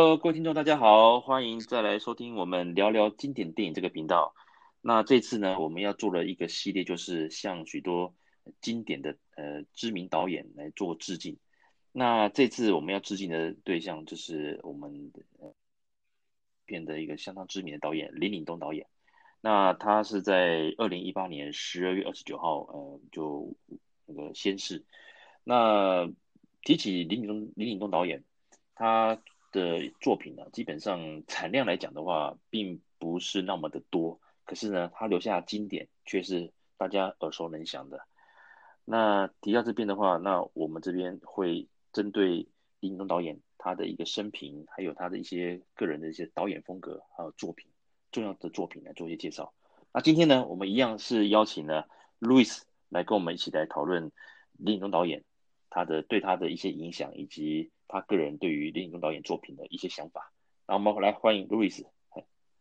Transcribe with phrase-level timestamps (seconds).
[0.00, 4.34] 各位听众，大家好，欢迎再来收听我们聊聊经典电影这个频道。
[4.80, 8.14] 那这次呢，我们要做的一个系列，就是向许多
[8.62, 11.36] 经典的呃知名导演来做致敬。
[11.92, 15.20] 那这次我们要致敬的对象，就是我们的
[16.64, 18.86] 片的一个相当知名的导演林岭东导演。
[19.42, 23.54] 那他是在二零一八年十二月二十九号，呃，就
[24.06, 24.82] 那个仙逝。
[25.44, 26.10] 那
[26.62, 28.24] 提起林岭东，林岭东导演，
[28.74, 29.20] 他
[29.52, 34.20] 的作品呢，基本上产量来讲的话，并不是那么的多。
[34.44, 38.00] 可是呢，他留下经典却是大家耳熟能详的。
[38.84, 42.48] 那提到这边的话，那我们这边会针对
[42.80, 47.68] 林岭东导演他的一个生平，还有他的一些个人的一些导演风格，还有作品
[48.10, 49.52] 重要的作品来做一些介绍。
[49.92, 51.88] 那今天呢，我们一样是邀请了
[52.20, 54.10] Louis 来跟我们一起来讨论
[54.52, 55.24] 林岭东导演。
[55.70, 60.32] 他的对他的一些影响，以及他个人对于林岭东导演作品的一些想法，
[60.66, 61.86] 然后我们来欢迎路易斯。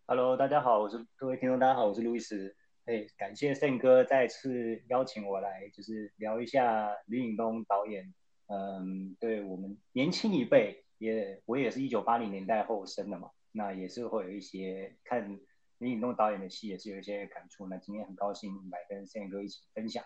[0.06, 2.56] Hello，大家好，我是各位听众，大家好，我是路易斯。
[2.86, 8.14] 哎，感谢胜哥再次邀请我来，就是聊一下林岭东导演。
[8.48, 15.30] 嗯，对我们年轻一辈，也我也是一九八零年代后生的嘛，那也是会有一些看
[15.78, 17.68] 林岭东导演的戏，也是有一些感触。
[17.68, 20.04] 那今天很高兴来跟胜哥一起分享。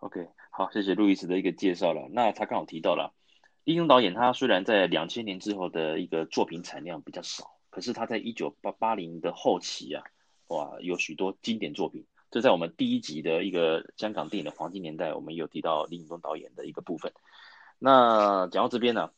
[0.00, 2.06] OK，好，谢谢路易斯的一个介绍了。
[2.10, 3.14] 那他刚好提到了，
[3.64, 10.04] 林岭东导演，他虽然在两千年之后的一个作品产量比较少，可是他在一九八八零的后期啊，
[10.48, 12.06] 哇，有许多经典作品。
[12.30, 17.12] 这在我们第一集的一个香港电影的黄金年代，我们有提到林岭东导演的一个部分。
[17.78, 19.10] 那讲到这边呢，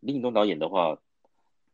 [0.00, 0.98] 林岭东导演的话，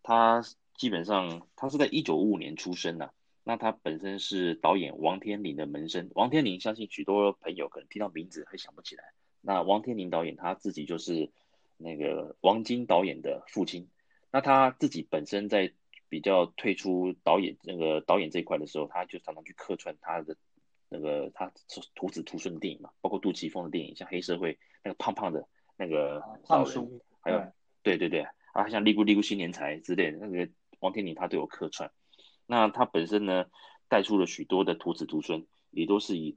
[0.02, 0.42] 他
[0.76, 3.12] 基本上他是在一九五五年出生的。
[3.46, 9.04] 那他本身是导演王天林的门生，王天林相信许多朋友可能听到名字还想不起来。
[9.42, 11.30] 那王天林导演他自己就是
[11.76, 13.88] 那个王晶导演的父亲。
[14.30, 15.72] 那他自己本身在
[16.08, 20.36] 比较退出导演那个导演这一块的时候，他就常常去客串他的
[20.88, 21.52] 那个他
[21.94, 25.46] 徒子徒孙的电影嘛，包括杜琪峰的电影，像黑社会那个胖胖的
[25.76, 27.44] 那个胖叔，还有
[27.82, 31.92] 对对对啊，像利姑利姑新年财之类的，那个王天林他都有客串。
[32.46, 33.46] 那他本身呢，
[33.88, 36.36] 带出了许多的徒子徒孙，也都是以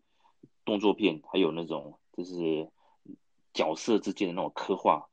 [0.66, 2.70] 动作片还有那种就是
[3.54, 5.08] 角色之间的那种刻画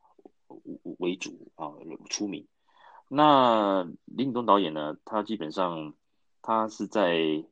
[0.98, 1.72] 为主啊
[2.10, 2.46] 出名。
[3.08, 5.94] 那林岭东导演呢，他基本上
[6.42, 7.44] 他是在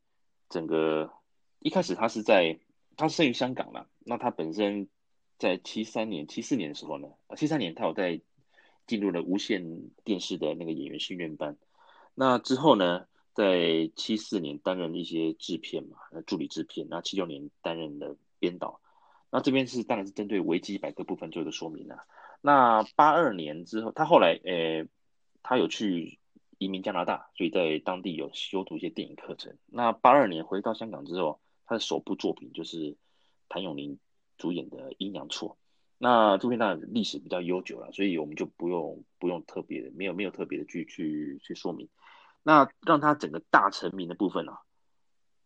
[0.49, 1.13] 整个
[1.61, 2.59] 一开始他是在
[2.97, 4.89] 他生于香港嘛，那他本身
[5.39, 8.21] 在七三年七四年的时候呢，七三年他有在
[8.87, 11.57] 进入了无线电视的那个演员训练班，
[12.15, 18.81] 那之后呢，在七四年担任一些制片嘛，助理制片，那七六年担任了编导。
[19.31, 22.04] 那这边是当然是针对维基百科部分做一个说明啊。
[22.43, 24.87] 那八二年之后，他后来呃，
[25.43, 26.19] 他有去
[26.59, 29.56] 移民加拿大，所以在当地有修读一些电影课程。
[29.66, 32.97] 那八二年回到香港之后，他的首部作品就是
[33.49, 33.99] 谭咏麟
[34.37, 35.50] 主演的《阴阳错》。
[35.97, 41.88] 那这边当然历史比较悠久了，所以我们就不用不用特别的，没有没有特别的去去去说明。
[42.45, 44.59] 那让他整个大成名的部分呢、啊，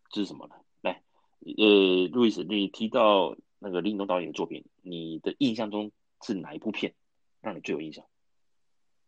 [0.09, 0.55] 这是什么呢？
[0.81, 1.03] 来，
[1.41, 5.93] 呃，路易斯，你提到那个林岭东导演的作品，你的印象中
[6.23, 6.95] 是哪一部片
[7.43, 8.07] 让你最有印象？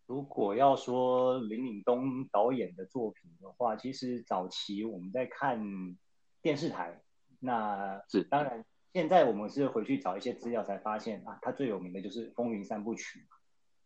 [0.06, 5.96] 如果要说林岭东导演的作品的话，其实早期我们在看
[6.42, 7.02] 电视台，
[7.40, 13.20] 那是当然，现在我们是回去找一些资料才发现啊，他最有名的就是《风云三部曲》。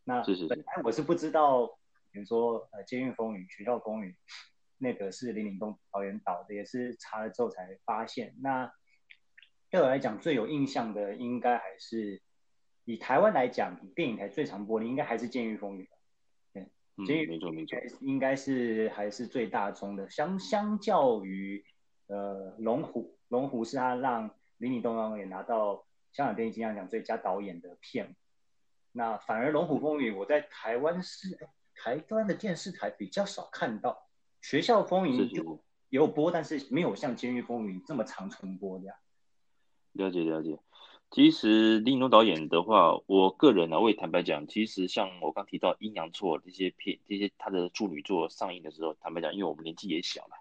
[0.03, 1.79] 那是是是，本来我是不知道。
[2.12, 4.11] 比如说，呃，《监狱风云》《学校风云》，
[4.77, 8.34] 那个是林岭东导演导的，也是查了之后才发现。
[8.41, 8.71] 那
[9.71, 12.21] 对我来讲，最有印象的应该还是
[12.84, 15.87] 以台湾来讲，电影台最常播的应该还是《监狱风云》
[16.97, 20.11] 嗯，监狱没错没错，应该是还是最大宗的。
[20.11, 21.65] 相相较于
[22.09, 28.15] 呃《龙虎》，《龙虎》是他让林岭东导演拿到香港电影金像奖最佳导演的片。
[28.92, 31.48] 那反而《龙虎风云》，我在台湾是。
[31.83, 34.07] 台湾的电视台比较少看到，
[34.41, 35.59] 学校风云就
[35.89, 38.97] 有播，但是没有像监狱风云这么长重播这样。
[39.91, 40.61] 了解了解，
[41.11, 50.37] 其实林岭东导演的话，我个人呢、啊，我也坦白讲，其实像我刚提到《阴阳错》这些片，这些他的处女作上映的时候，坦白讲，因为我们年纪也小了，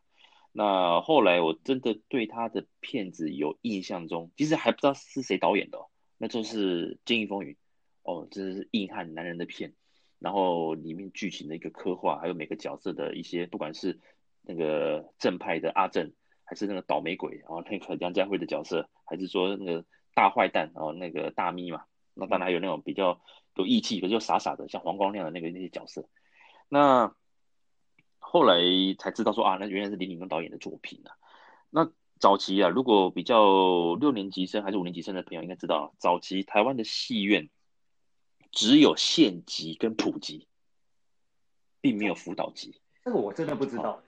[0.52, 5.88] 那后来我真的对他的片子有印象中，其实还不知道是谁导演的、哦，
[6.20, 7.56] 那就是《监狱风云》
[8.04, 9.74] 哦，这是硬汉男人的片。
[10.22, 14.00] 然后里面剧情的一个刻画，还有每个角色的一些，不管是
[14.44, 16.14] 那个正派的阿正，
[16.44, 19.84] 还是那个倒霉鬼，然后那个梁家辉的角色，还是说那个
[20.14, 23.20] 大坏蛋，然后那个大咪嘛，那当然还有那种比较
[23.56, 26.08] 有义气，可是又傻傻的，像黄光亮的那个那些角色，
[26.70, 27.16] 那
[28.20, 28.62] 后来
[29.00, 31.18] 才知道说啊，那原来是林敏东导演的作品啊。
[31.72, 37.50] 那早期啊，如果比较六年级生还是五年级生的朋友应该知道，早期台湾的戏院
[38.52, 40.48] 只有县级跟普级，
[41.80, 42.76] 并没有辅导级。
[43.04, 44.02] 这个我真的不知道。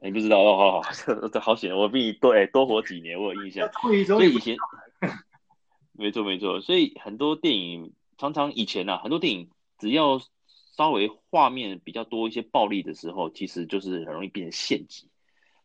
[0.00, 3.68] 你不知道哦，好好，这 这好险，我比你多哎多活几年，我有印象。
[4.06, 4.56] 所以以前，
[5.92, 10.20] 没错没错，所以很多电影常常以前啊，很多电影只要
[10.76, 15.10] 稍微画面比较多一些暴力的时候，其实就是很容易变成县级。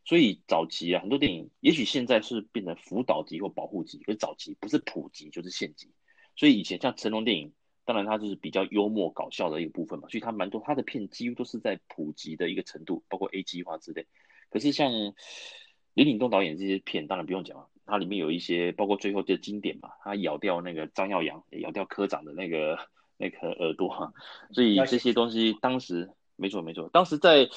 [0.04, 5.92] 所以早期啊，很多电影也许现在是变成辅导级或保护级，可是早期不是普及就是县级。
[6.34, 7.52] 所以以前像成龙电影，
[7.84, 14.06] 当然它就是比较幽默搞笑的一个部分嘛，所以它蛮多，它的片几乎都是在普及的一个程度，包括 A 计划之类。
[14.50, 14.90] 可是像
[15.94, 22.78] 林岭东导演这些片，当然不用讲了，它里面有一些，包括最后的经典嘛，他咬掉那个张耀扬，咬掉科长的那个
[23.16, 24.12] 那个耳朵哈，
[24.52, 27.48] 所以这些东西当时没错没错，当时在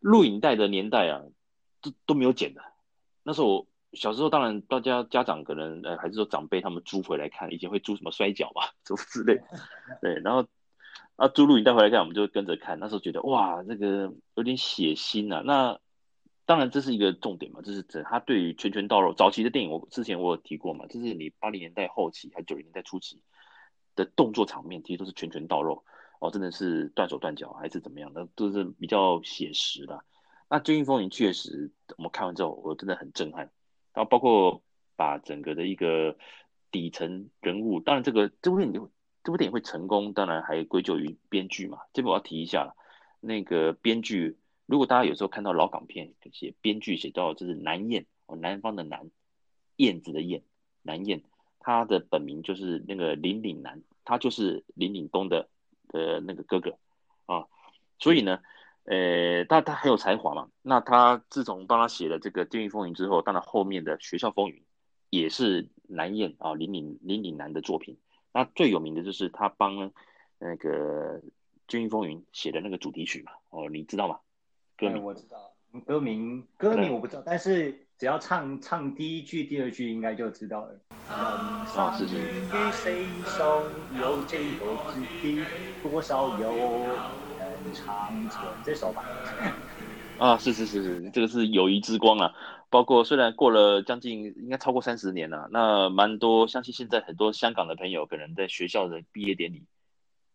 [0.00, 1.22] 录影带的年代啊，
[1.80, 2.62] 都都没有剪的。
[3.24, 9.40] 那时候我小时候，当然大家家长可能呃还是说长辈他们租回来看，以前会租什么摔角吧， 什么之类，
[10.00, 10.46] 对，然后
[11.16, 15.78] 啊租录影带回来看，我们就跟着看，那时候觉得哇，这个有点血腥啊，那。
[16.44, 23.22] 当然，这是一个重点嘛，这是指他对于拳拳到肉早期的电影，我之前我有提过嘛，就是你八零年代后期还九零年代初期
[23.94, 25.84] 的动作场面，其实都是拳拳到肉
[26.18, 30.04] 哦，真的是断手断脚还是怎么样的，都是比较写实的。
[30.50, 33.48] 那《军营风云》确实，我们看完之后，我真的很震撼。
[33.94, 34.62] 然后包括
[34.96, 36.16] 把整个的一个
[36.70, 38.90] 底层人物，当然这个这部电影
[39.24, 41.78] 这部电影会成功，当然还归咎于编剧嘛。
[41.92, 42.74] 这边我要提一下，
[43.20, 44.38] 那个编剧。
[44.66, 49.10] 如果大家有时候看到老港片，写编剧写到就是南燕哦，南方的南，
[49.76, 50.42] 燕子的燕，
[50.82, 51.22] 南燕，
[51.58, 55.48] 他的本名就是那个林岭南，他就是林岭东的
[55.92, 56.78] 呃那个哥哥
[57.26, 57.46] 啊，
[57.98, 58.40] 所以呢，
[58.84, 60.48] 呃，但他很有才华嘛。
[60.62, 64.56] 那他自从帮他写了这个《监狱风云》之后，当然后面的《学校风云》
[65.10, 67.98] 也是南燕啊林岭林岭南的作品。
[68.32, 69.92] 那最有名的就是他帮
[70.38, 71.20] 那个
[71.68, 74.18] 《监狱风云》写的那个主题曲嘛，哦，你知道吗？
[74.76, 75.52] 对，我知道
[75.86, 80.74] 歌名，歌名我不知道，但是只要唱唱第一句、第二句，应该就知道了。
[81.08, 81.64] 啊，
[81.96, 82.16] 是是。
[85.82, 86.88] 多少有人
[87.72, 89.04] 长存这首吧？
[90.18, 92.32] 啊，是是是是，这个是友谊之光啊。
[92.70, 99.64] 包括虽然过了将近，应该超过三十年了，那蛮多，相信现在很多香港的朋友，可能在学校的毕业典礼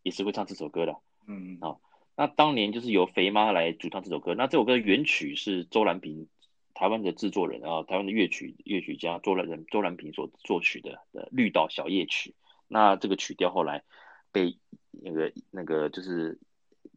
[0.04, 0.96] 也是会唱这首歌的。
[1.28, 1.76] 嗯嗯，啊。
[2.16, 4.36] 那当年就是由肥妈来主唱这首歌。
[4.36, 6.28] 那这首歌的原曲是周兰平，
[6.74, 12.32] 台湾的制作人啊，台湾的乐曲乐曲家周兰人周兰平所作曲的的《绿岛小夜曲》。
[12.68, 13.84] 那这个曲调后来
[14.32, 14.58] 被
[14.92, 16.40] 那个那个就是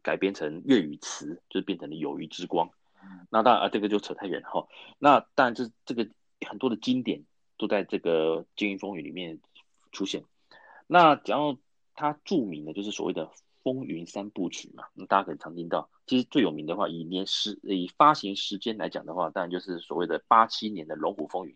[0.01, 2.67] 改编成粤语词，就变成了《友谊之光》。
[3.29, 4.67] 那当然啊，这个就扯太远哈。
[4.99, 6.07] 那当然，就是这个
[6.47, 7.25] 很多的经典
[7.57, 9.39] 都在这个《监狱风云》里面
[9.91, 10.23] 出现。
[10.87, 11.59] 那讲到
[11.95, 13.31] 它著名的，就是所谓的。
[13.63, 15.91] 风云三部曲嘛，那大家可能常听到。
[16.07, 21.53] 其实最有名的话，以年时以发行时间来讲的话，当然就是所谓的八七年的《龙虎风云》，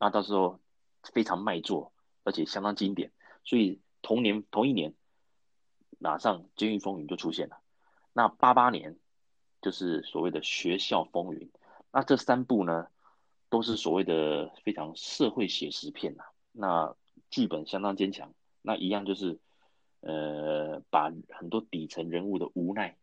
[0.00, 0.58] 那到时候
[1.12, 1.92] 非常卖座，
[2.22, 3.12] 而且相当经典。
[3.44, 4.94] 所以同年同一年，
[5.98, 7.58] 马上《监狱风云》就出现了。
[8.14, 8.96] 那八八年
[9.60, 11.40] 就是所谓的《学校风云》。
[11.92, 12.86] 那这三部呢，
[13.50, 16.24] 都是所谓的非常社会写实片呐。
[16.52, 16.96] 那
[17.28, 19.38] 剧本相当坚强，那一样就是。
[20.06, 22.98] 呃，把很多底层人物的无奈，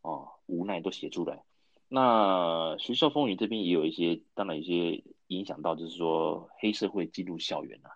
[0.00, 1.44] 哦，无奈都写出来。
[1.86, 7.90] 那学校风云这边也有一些，当然一些影响到，就是说黑社会进入校园了。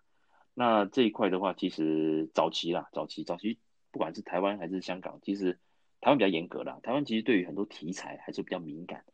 [0.52, 3.58] 那这一块的话，其实早期啦，早期早期，
[3.90, 5.58] 不管是台湾还是香港，其实
[6.00, 6.80] 台湾比较严格啦。
[6.82, 9.04] 台湾其实对于很多题材还是比较敏感，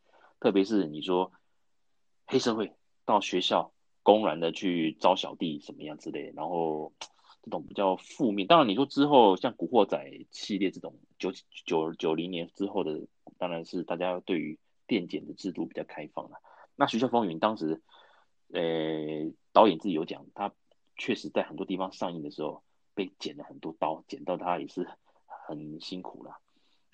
[0.40, 1.32] 特别是你说
[2.26, 2.72] 黑社会
[3.04, 6.92] 到学校公然的去招小弟什么样之类，然后。
[7.46, 9.96] 这种比较负面，当然你说之后像《古惑仔》
[10.32, 11.30] 系列这种九
[11.64, 13.06] 九九零年之后的，
[13.38, 16.40] 当然是大家对于电检的制度比较开放了。
[16.74, 17.80] 那《学校风云》当时，
[18.52, 20.52] 呃，导演自己有讲，他
[20.96, 22.64] 确实在很多地方上映的时候
[22.94, 24.88] 被剪了很多刀，剪到他也是
[25.46, 26.40] 很辛苦了。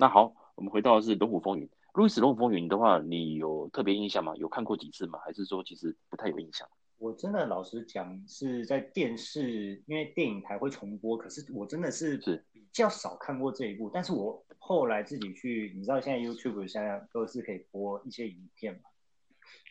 [0.02, 1.64] 那好，我们回到的是《龙虎风云》。
[1.94, 4.34] 路易斯《龙虎风云》的话，你有特别印象吗？
[4.34, 5.20] 有看过几次吗？
[5.24, 6.68] 还是说其实不太有印象？
[6.98, 12.16] 我真的老实讲，是在电视，因为电影台会重播，可是我真的是
[12.50, 13.86] 比较少看过这一部。
[13.86, 18.80] 是但是我后来自己去，你知道现在 YouTube 现在都是可以播一些影片嘛？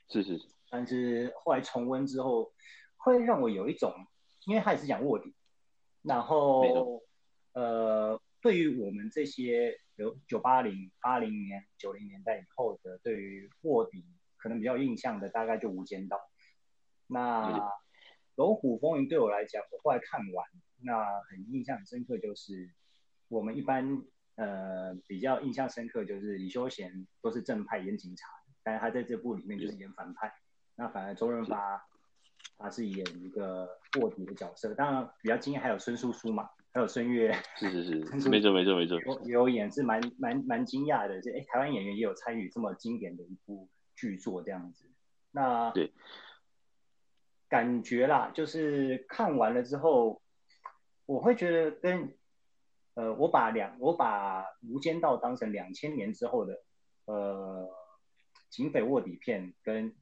[0.07, 0.47] 是是是。
[0.69, 2.53] 但是后来重温之后，
[2.95, 3.93] 会让我有一种，
[4.45, 5.33] 因为他也是讲卧底，
[6.01, 7.03] 然后
[7.51, 14.03] 呃，对于我们这些九九八零八零年九零年代以后的，对于卧底
[14.37, 16.17] 可能比较印象的，大概就《无间道》。
[17.05, 17.51] 那
[18.33, 20.47] 《龙虎风云》对我来讲，我后来看完，
[20.81, 22.71] 那很印象很深刻，就是
[23.27, 24.01] 我们一般
[24.37, 28.27] 呃比较印象深刻，就是李修贤都是正派演警察，
[28.63, 30.33] 但是他在这部里面就是演反派。
[30.75, 31.85] 那反而周润发
[32.57, 36.49] 他是演一个卧底的角色，当然比较惊艳还有孙叔叔嘛。
[36.73, 37.83] 还有孙越，是是
[38.19, 44.89] 是，没错没错没错，有有演是蛮蛮蛮惊讶的，这哎台湾演员也有参与这么经典的一部剧作这样子。
[45.31, 45.91] 那对，
[47.49, 50.21] 感觉啦，就是看完了之后，
[51.05, 52.17] 我会觉得跟
[52.93, 56.63] 呃，我把两我把《无间道》当成两千年之后的
[57.05, 57.69] 呃
[58.49, 59.93] 警匪卧底片跟。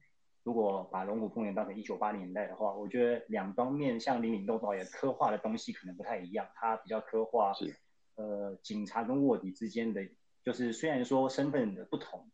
[0.50, 6.44] 如果把《龙虎风云》当成一九八零年代的话，我觉得两方面像林岭东导演刻画的东西可能不太一样。
[6.56, 7.72] 他比较刻画是
[8.16, 10.04] 呃警察跟卧底之间的，
[10.42, 12.28] 就是虽然说身份的不同，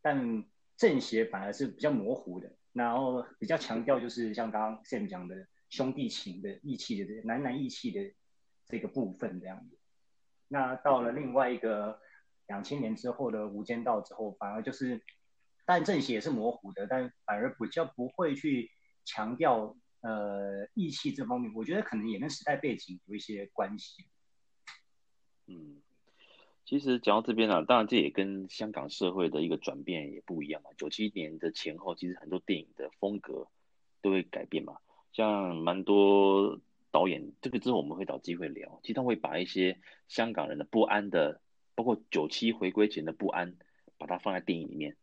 [0.00, 0.46] 但
[0.78, 2.50] 正邪反而是比较模糊的。
[2.72, 8.14] 然后比较强调就是像刚刚 Sam 讲的兄弟情的义气的这男男义气的
[8.64, 9.76] 这个部分这样子。
[10.48, 12.00] 那到了另外一个
[12.46, 15.02] 两千年之后的《无间道》之后，反而就是。
[15.68, 18.70] 但正邪也是模糊的，但反而比较不会去
[19.04, 24.06] 强调呃义气这方面，我觉得可能也跟时代背景有一些关系。
[25.46, 25.82] 嗯，
[26.64, 30.70] 其实讲到这边啊，当然这也跟香港社会的一个转变也不一样嘛。
[30.78, 33.46] 九七年的前后，其实很多电影的风格
[34.00, 34.78] 都会改变嘛。
[35.12, 36.58] 像蛮多
[36.90, 41.42] 导演，这个之后我们会找机会聊，其实他会把一些香港人的不安的，
[41.74, 43.58] 包括九七回归前的不安，
[43.98, 44.96] 把它放在电影里面。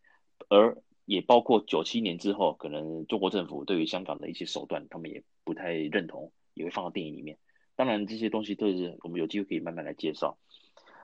[0.49, 7.37] 而也包括九七年之后，可能中国政府对于香港的一些手段，他们也不太认同，也会放到电影里面。
[7.75, 10.37] 当然，这些东西都是我们有机会可以慢慢来介绍。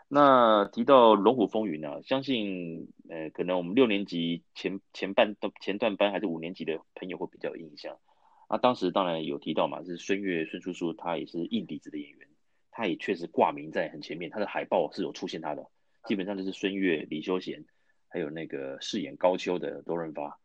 [0.07, 7.97] 那提到《龙虎风云》呢，相信呃，可能我们六年级前前半段前段班还是五年级的朋友会比较有印象。
[8.49, 12.27] 那当时当然有提到嘛，是孙越孙叔叔，他也是硬底子的演员，
[12.71, 15.65] 他也确实挂名在很前面，他的海报是有出现他的，
[16.05, 17.63] 基本上就是孙越、李修贤。
[18.11, 20.37] 还有那个饰演高秋的周润发，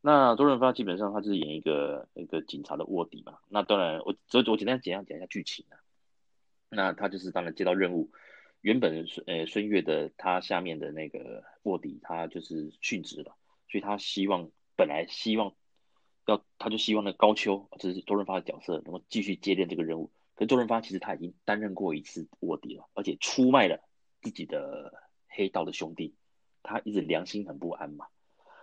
[0.00, 3.38] 那周润发基本上他就是演一个一个警察的卧底嘛。
[3.48, 5.76] 那当然我，我我简单简单讲一下剧情啊。
[6.70, 8.12] 那他就是当然接到任务，
[8.60, 13.34] 原本呃孙越的他下面的那个卧底他就是殉职了，
[13.68, 15.54] 所以他希望本来希望
[16.26, 20.12] 要他就希望那高秋，这是周润发的角色能够继续接任这个任务。
[20.34, 23.80] 可是周润发其实他已经担任过一次卧底了，而且出卖了
[24.20, 24.92] 自己的
[25.26, 26.14] 黑道的兄弟。
[26.68, 28.06] 他一直良心很不安嘛，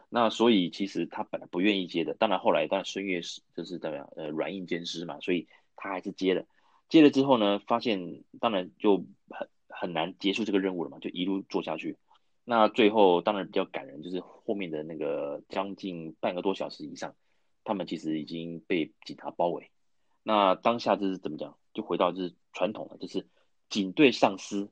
[0.10, 6.46] 那所以其实他本来不愿意接的，当然后来当然孙越是就是怎么样呃软硬兼施嘛，所以他还是接了。
[6.88, 11.98] 接了之后呢，发现当然就很很难结束这个任务了嘛，就一路做下去。
[12.44, 17.16] 那最后当然比较感人，就是后面的那个将近半个多小时以上，
[17.64, 19.72] 他们其实已经被警察包围。
[20.22, 23.28] 那当下就是怎么讲，就回到就是传统了，就是
[23.68, 24.72] 警队上司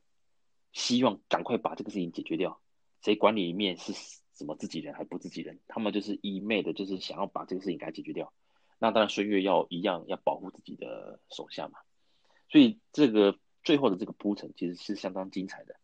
[0.71, 2.61] 希望赶快把这个事情解决掉。
[3.03, 3.91] 谁管你一面是
[4.33, 5.59] 什么自己人还不自己人？
[5.67, 8.31] 他们就是一昧的，就是想要把这个事情给他解决掉。
[8.79, 11.79] 那当然，孙越要一样要保护自己的手下嘛。
[12.49, 15.75] 所以这个最后的这个铺陈其实是相当精彩的。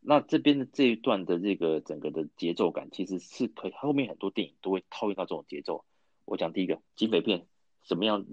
[0.00, 5.84] 那这边的这一段的这个整个的节奏感，其实是可以后面很多电影都会套用到这种节奏。
[6.24, 7.46] 我讲第一个警匪片
[7.84, 8.24] 怎么样？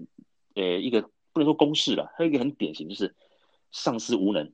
[0.54, 3.16] 呃，一个不能说公式了，还有一个很典型就是
[3.72, 4.52] 上司无能，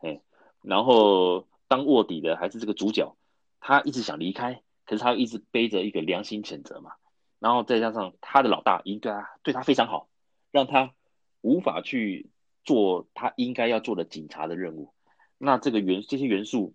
[0.00, 0.20] 哎，
[0.60, 1.48] 然后。
[1.72, 3.16] 当卧底的还是这个主角，
[3.58, 6.92] 他一直想离开，可是他一直背着一个良心谴责嘛，
[7.38, 10.10] 然后再加上他的老大已经对他对他非常好，
[10.50, 10.92] 让他
[11.40, 12.28] 无法去
[12.62, 14.92] 做他应该要做的警察的任务。
[15.38, 16.74] 那这个元这些元素，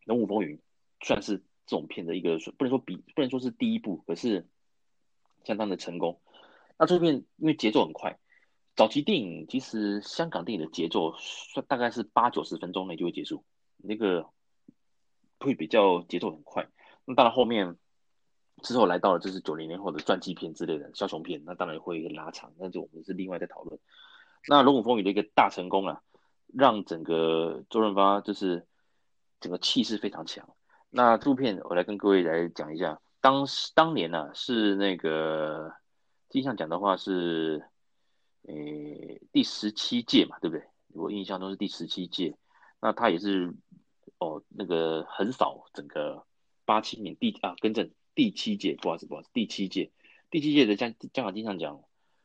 [0.06, 0.56] 《龙虎风云》
[1.02, 4.48] 算是这种片的一个，不能说比不能说是第一部，可是
[5.44, 6.18] 相当的成功。
[6.78, 8.18] 那这片因为节奏很快，
[8.74, 13.44] 早期电影其实香港电影的节奏算大概是八九十分钟内就会结束。
[13.78, 14.28] 那个
[15.40, 16.68] 会比较节奏很快，
[17.04, 17.76] 那当然后面
[18.62, 23.78] 之后来到了就是九零年后的传记片之类的枭雄片，那当然会拉长，那就我们是另外在讨论。
[24.48, 26.02] 那《龙虎风云》的一个大成功啊，
[26.52, 28.66] 让整个周润发就是
[29.40, 30.48] 整个气势非常强。
[30.90, 35.72] 那这部片我来跟各位来讲一下，当时当年呢、啊、是那个
[36.30, 37.64] 印象讲的话是，
[38.48, 40.66] 诶第十七届嘛，对不对？
[40.94, 42.36] 我印象中是第十七届。
[42.80, 43.54] 那他也是
[44.18, 46.24] 哦，那个横扫整个
[46.64, 49.92] 八七年第啊，更正第七届，不好意思，不好意思，第七届，
[50.30, 51.82] 第七届的香香港金像奖，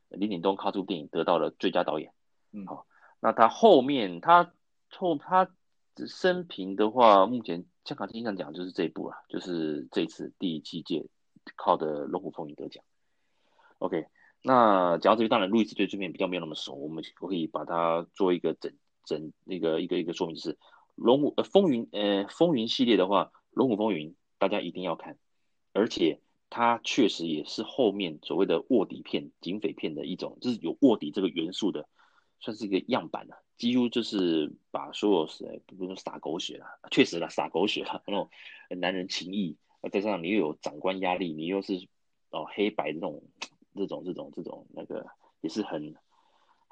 [0.09, 2.13] 林岭东靠这部电影得到了最佳导演。
[2.51, 2.85] 嗯，好，
[3.19, 4.53] 那他后面他
[4.89, 5.49] 后他
[5.95, 11.07] 这生平的话，目前香港金像奖就是这一部了，就是这次第七届
[11.55, 12.83] 靠的《龙虎风云》得奖。
[13.79, 14.07] OK，
[14.41, 18.71] 那讲到这边，当然路易斯对这边比较没有那么熟，我们我可以把它做一个整
[19.05, 20.57] 整那个一个一个说明，是
[20.95, 25.17] 龙虎呃风云呃风云系列的话，《龙虎风云》大家一定要看，
[25.71, 26.19] 而且
[26.49, 31.87] 它确实也是后面所谓的卧底片、警匪片的一种，就是有卧底这个元素的，
[32.39, 33.43] 算是一个样板了。
[33.55, 38.29] 几乎就是把所有是不是说洒狗血了，确实了洒狗血了 那种
[38.69, 39.57] 男人情义，
[39.91, 41.87] 再加上你又有长官压力，你又是
[42.31, 43.23] 哦黑白这种
[43.75, 45.07] 这种这种这种那个
[45.41, 45.95] 也是很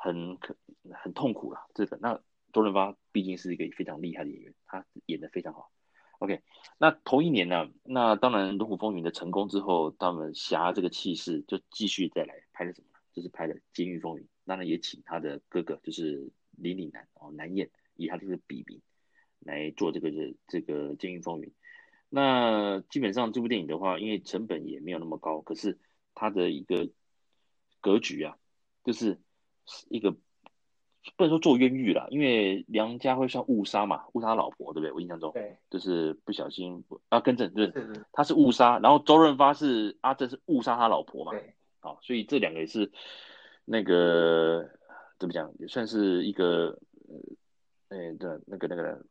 [0.04, 0.56] 很可
[0.92, 1.60] 很痛苦了。
[1.74, 2.20] 这个那
[2.52, 5.72] 周润发毕竟是一个非常厉害的演员，他演得非常好。
[6.20, 6.42] OK，
[6.78, 12.88] 那同一年呢，那当然《龙虎风云》的成功之后，他们侠这个气势就继续再来拍了什么？
[13.14, 16.32] 就是拍了《监狱风云》，当然也请他的哥哥就是。
[16.58, 18.82] 林岭南哦，南燕以他这个笔名
[19.40, 21.50] 来做这个这这个《监狱风云》。
[22.10, 25.80] 那基本上这部电影的话，因为成本也没有那么高，可是
[26.14, 26.92] 它的一个
[27.80, 28.38] 格局啊，
[28.84, 29.20] 就是
[29.90, 34.92] 一个不能说做冤狱啦，因为梁家辉算误杀嘛，误杀他老婆，对不对？
[34.92, 37.72] 我印象中，对，就是不小心啊，跟正，对，
[38.12, 42.92] 他是误杀，然后周润发是阿正是误杀他老婆嘛，对，好，所以这两个也是
[43.66, 44.70] 那个。
[45.22, 49.06] 怎么讲也算是一个呃，哎，对，那个那个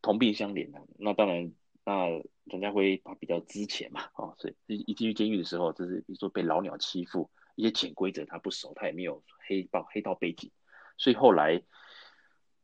[0.00, 0.78] 同病相怜的。
[0.96, 1.52] 那当然，
[1.84, 2.06] 那
[2.44, 10.50] 梁家辉他比较之前嘛，哦，所以一一进去监狱的时候，就是比如说被老鸟欺负，一些潜规则他不熟，他也没有黑道黑道背景，
[10.96, 11.58] 所以后来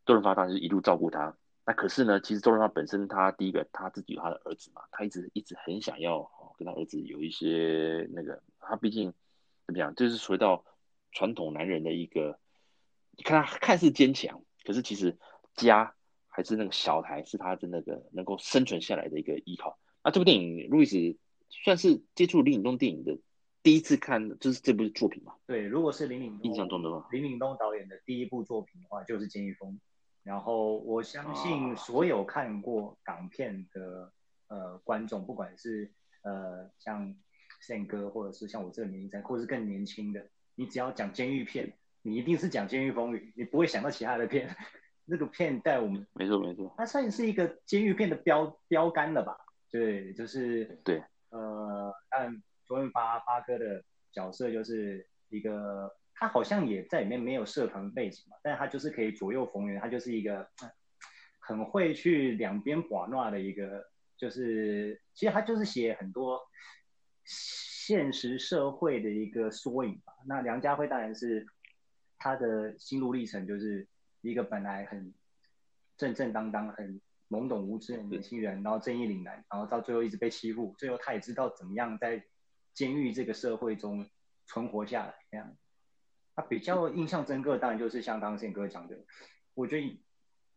[0.04, 1.36] 周润发当时一路照顾他。
[1.64, 9.12] 那可是呢，其实周润发本身他第一个他自己有他的儿子嘛，他一直一直很想要跟他儿子有一些那个，他毕竟
[9.66, 10.64] 怎么讲，就是回到
[11.12, 12.38] 传统男人的一个。
[13.18, 15.16] 你看他看似坚强，可是其实
[15.54, 15.94] 家
[16.28, 19.78] 还是那个小孩是他的那个能够生存下来的一个依靠。
[20.04, 21.16] 那这部电影，路易斯
[21.48, 23.18] 算是接触林岭东电影的
[23.66, 25.34] 第一次看，就是这部作品嘛？
[25.44, 29.76] 对，如果是林岭东印象中的话，林岭东导演的第一部作品的话，就是《监狱风云》。
[30.22, 34.12] 然后我相信所有看过港片的
[34.46, 35.90] 呃观众，不管是
[36.22, 37.12] 呃像
[37.60, 40.24] 宪哥，或者是像我这个年龄层，或者是更年轻的，
[40.54, 41.72] 你只要讲监狱片。
[42.02, 44.48] 你一定是讲《监狱风雨》，你不会想到其他的片。
[45.06, 49.36] 那个片带我们，没错没错，它算是一个监狱片的标标杆了吧？
[49.72, 51.02] 对，就是对。
[51.30, 60.48] 呃，但周润发发哥的角色就是一个，他好像也在里面没有社团背景嘛，但是他就是可以左右逢源，他就是一个
[61.38, 63.84] 很会去两边把闹的一个，
[64.16, 66.40] 就是其实他就是写很多
[67.24, 70.12] 现实社会的一个缩影吧。
[70.26, 71.46] 那梁家辉当然是。
[72.18, 73.86] 他的心路历程就是
[74.22, 75.12] 一个本来很
[75.98, 76.98] 正正当当、很
[77.28, 82.24] 懵懂无知的年轻人，然后正义凛然，然后到最后一直被欺负，最后他也知道怎么样在
[82.76, 84.08] 监狱这个社会中
[84.46, 85.14] 存活下来。
[85.32, 85.56] 这样，
[86.36, 88.96] 他比较印象深刻，当然就是像刚刚宪哥讲的，
[89.54, 90.00] 我觉得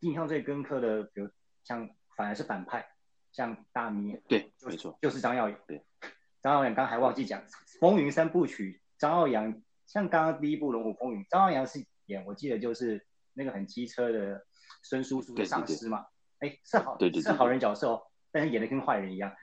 [0.01, 1.29] 印象最深刻的，比如
[1.63, 2.87] 像反而是反派，
[3.31, 5.59] 像大咪，对，没错，就是张耀扬。
[5.65, 5.83] 对，
[6.43, 7.41] 张耀扬刚还忘记讲
[7.79, 9.59] 《风云三部曲》，张耀扬。
[9.87, 13.03] 像刚刚第一部《龙虎风云》，张耀扬是演，我记得就是
[13.33, 14.45] 那个很机车的
[14.83, 16.05] 孙叔叔的上司嘛。
[16.37, 19.35] 哎，是好，对对对，是好人角色哦，但是演的跟坏人一样。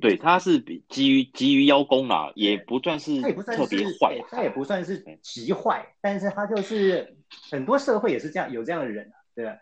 [0.00, 7.16] 对，他是比急于急于邀功啦，也不算是特别坏，他也不算是极坏，但是他就是
[7.50, 9.58] 很多社会也是这样有这样的人啊，对吧？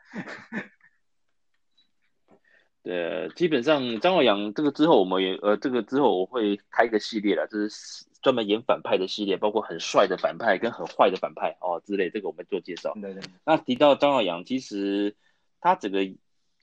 [2.83, 8.05] 对， 基本上张耀扬这个之后，我们也呃，这个之后我会开一个系列了，就是。
[8.23, 12.93] 专门演反派的系列，包括很帅的反派跟很坏的反派哦之类，这个我们做介绍。
[13.01, 13.23] 对对。
[13.47, 15.17] 那提到张耀扬，其实
[15.59, 16.01] 他整个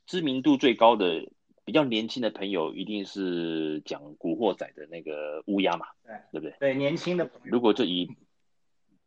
[0.06, 1.32] 知名度最高的、
[1.68, 6.56] 比较年轻的朋友，一定是讲《古惑仔》的那个乌鸦嘛，对对不对？
[6.62, 7.50] 对，年轻的朋友。
[7.52, 8.08] 如果这以，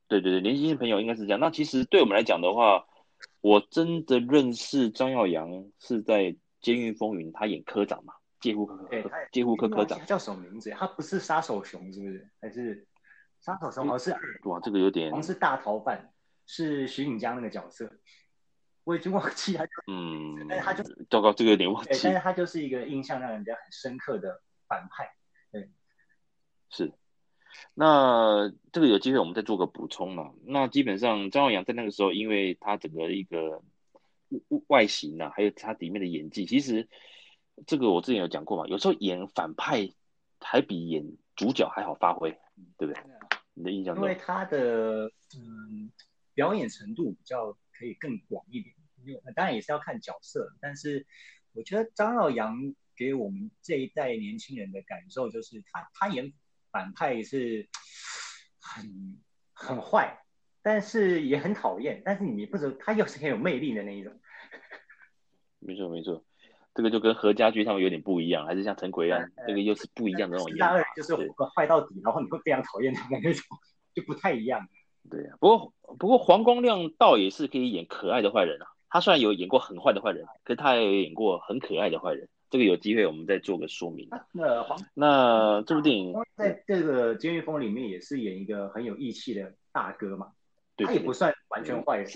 [0.08, 1.40] 对对对，年轻的朋友应该是这样。
[1.40, 2.84] 那其实对我们来讲的话，
[3.40, 6.24] 我真的认识张耀扬是在
[6.60, 8.12] 《监狱风云》，他演科长嘛。
[8.40, 10.68] 戒护科科，戒护科科长叫什么名字？
[10.72, 12.28] 他不是杀手熊，是不是？
[12.42, 12.86] 还是
[13.40, 13.88] 杀手熊？
[13.88, 16.12] 好像是哇，这个有点，好像是大逃犯，
[16.44, 17.90] 是徐锦江那个角色，
[18.90, 19.64] 我已经忘记他。
[19.86, 21.90] 嗯，但是他就糟糕，这个有点忘记。
[22.02, 25.14] 但是他就是一个印象让人家很深刻的反派。
[25.52, 25.70] 对，
[26.68, 26.92] 是。
[27.74, 30.32] 那这个有机会我们再做个补充嘛。
[30.44, 33.62] 那基本上张耀扬在那个时候，因为他整个一个
[34.66, 36.88] 外形啊，还有他里面的演技，其实。
[37.66, 39.86] 这个我之前有讲过嘛，有时候演反派
[40.40, 41.04] 还比演
[41.36, 42.30] 主角还好发挥，
[42.78, 43.02] 对不对？
[43.52, 43.94] 你的印象？
[43.96, 45.04] 因为他的
[45.36, 45.92] 嗯
[46.32, 48.74] 表演程度比较可以更广一点，
[49.04, 51.06] 因为当然也是要看角色，但是
[51.52, 56.32] 我觉得张耀扬给我们这一代年轻人的感受就是他他演
[56.70, 57.68] 反派是
[58.60, 59.18] 很
[59.52, 60.22] 很坏，
[60.62, 64.12] 但是也很讨厌，但是你不知道他又是很有魅力的那一种。
[65.58, 66.24] 没错没错，
[66.74, 70.82] 这个就跟何家驹他们有点不一样，还是像陈奎安，这个又是不一样的那种演法。
[70.94, 71.16] 就是
[71.54, 73.44] 坏到底，然后你会非常讨厌他的那种，
[73.94, 74.68] 就不太一样。
[75.10, 78.66] 对啊，不过不过黄光亮倒也是可以演可爱的坏人啊。
[78.90, 82.28] 他虽然有演过很坏的坏人，可是他也有演过很可爱的坏人。
[82.50, 84.08] 这个有机会我们再做个说明。
[84.32, 90.32] 那黄那这部电影在这个《监狱风云》里面也是演一个很有义气的大哥嘛，
[90.76, 92.10] 他也不算完全坏人。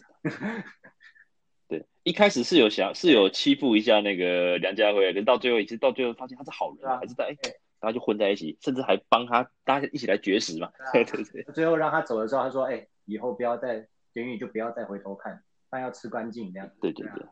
[1.68, 7.34] 对，一开始是有想是有欺负一下那个梁家辉，可是到最后其实到最后发现他是好人，啊、还是在哎，
[7.78, 10.68] 大家就混在一起，甚至还帮他大家一起来绝食嘛。
[10.92, 11.44] 对对对。
[11.54, 17.26] 最后让他走的时候，他说：“哎，以后不要再监狱，就不要再回头看，饭要吃干净这样。”对对对，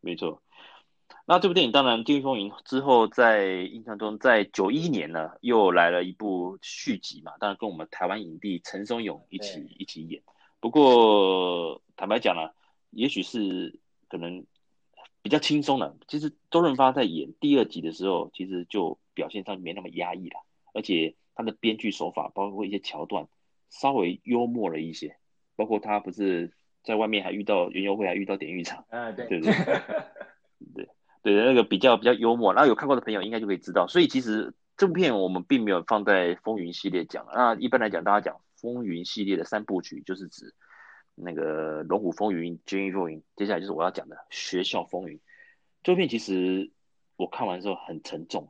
[0.00, 0.42] 没错。
[1.26, 10.22] 那这部电影当然《监狱风云》之后，在印象中，在九一年呢又来了一部续集嘛，当然跟我们台湾影帝陈松勇一起一起演。
[10.58, 12.50] 不过坦白讲呢，
[12.90, 13.78] 也许是
[14.08, 14.46] 可能
[15.20, 15.94] 比较轻松了。
[16.08, 20.40] 其实周润发在演第二集的时候，其实就表现上没那么压抑了，
[20.72, 23.28] 而且他的编剧手法，包括一些桥段，
[23.68, 25.16] 稍微幽默了一些。
[25.56, 26.52] 包括他不是
[26.82, 29.54] 在外面还遇到园游会，还遇到典狱长，啊，对对对。
[30.74, 30.88] 对
[31.20, 33.86] 对，那个比较比较幽默，然后有看过的朋友应该就可以知道。
[33.88, 37.26] 所以其实这部片我们并没有放在风云系列讲。
[37.34, 40.54] 那一般来讲，大家讲风云系列的三部曲，就是指
[41.14, 45.20] 那个龙虎风云、监狱风云，接下来就是我要讲的学校风云。
[45.82, 46.70] 这部片其实
[47.16, 48.48] 我看完之后很沉重，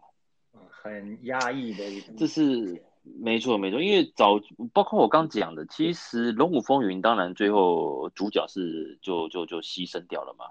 [0.71, 2.13] 很压抑的一部。
[2.17, 2.83] 这是
[3.21, 4.41] 没错没错，因为早
[4.73, 10.47] 包括我刚讲的，其实龙虎风云当然最后主角是就就就牺牲掉了嘛，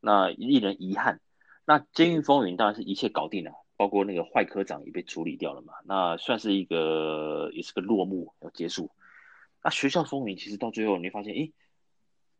[0.00, 1.20] 那令人遗憾。
[1.64, 8.90] 那监狱风云当然是一切搞定了，包括那个坏科长也被处理掉了嘛，那算是一个也是个落幕要结束。
[9.64, 11.52] 那学校风云其实到最后你会发现，诶，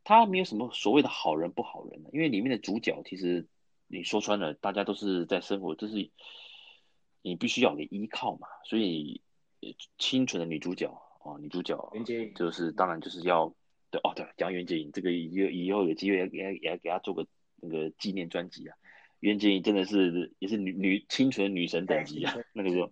[0.05, 3.49] 他没有什么所谓的好人不好人，因为里面的主角其实
[3.89, 6.11] 你说穿了，大家都是在生活，就是
[7.23, 9.21] 你必须要有依靠嘛，所以
[9.99, 10.87] 清纯的女主角
[11.23, 11.91] 啊，女主角
[12.35, 13.55] 就是当然就是要
[13.91, 15.31] 对哦对，讲袁洁莹这个以
[15.65, 17.27] 以后有机会也也也给她做个
[17.57, 18.77] 那个纪念专辑啊。
[19.21, 22.91] 袁洁莹真的是也是女女清纯女神等级啊， 那个时候，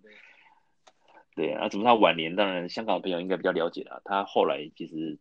[1.35, 5.19] 对啊，怎么她晚年当然香港的朋友应该比较了解了，她后来其实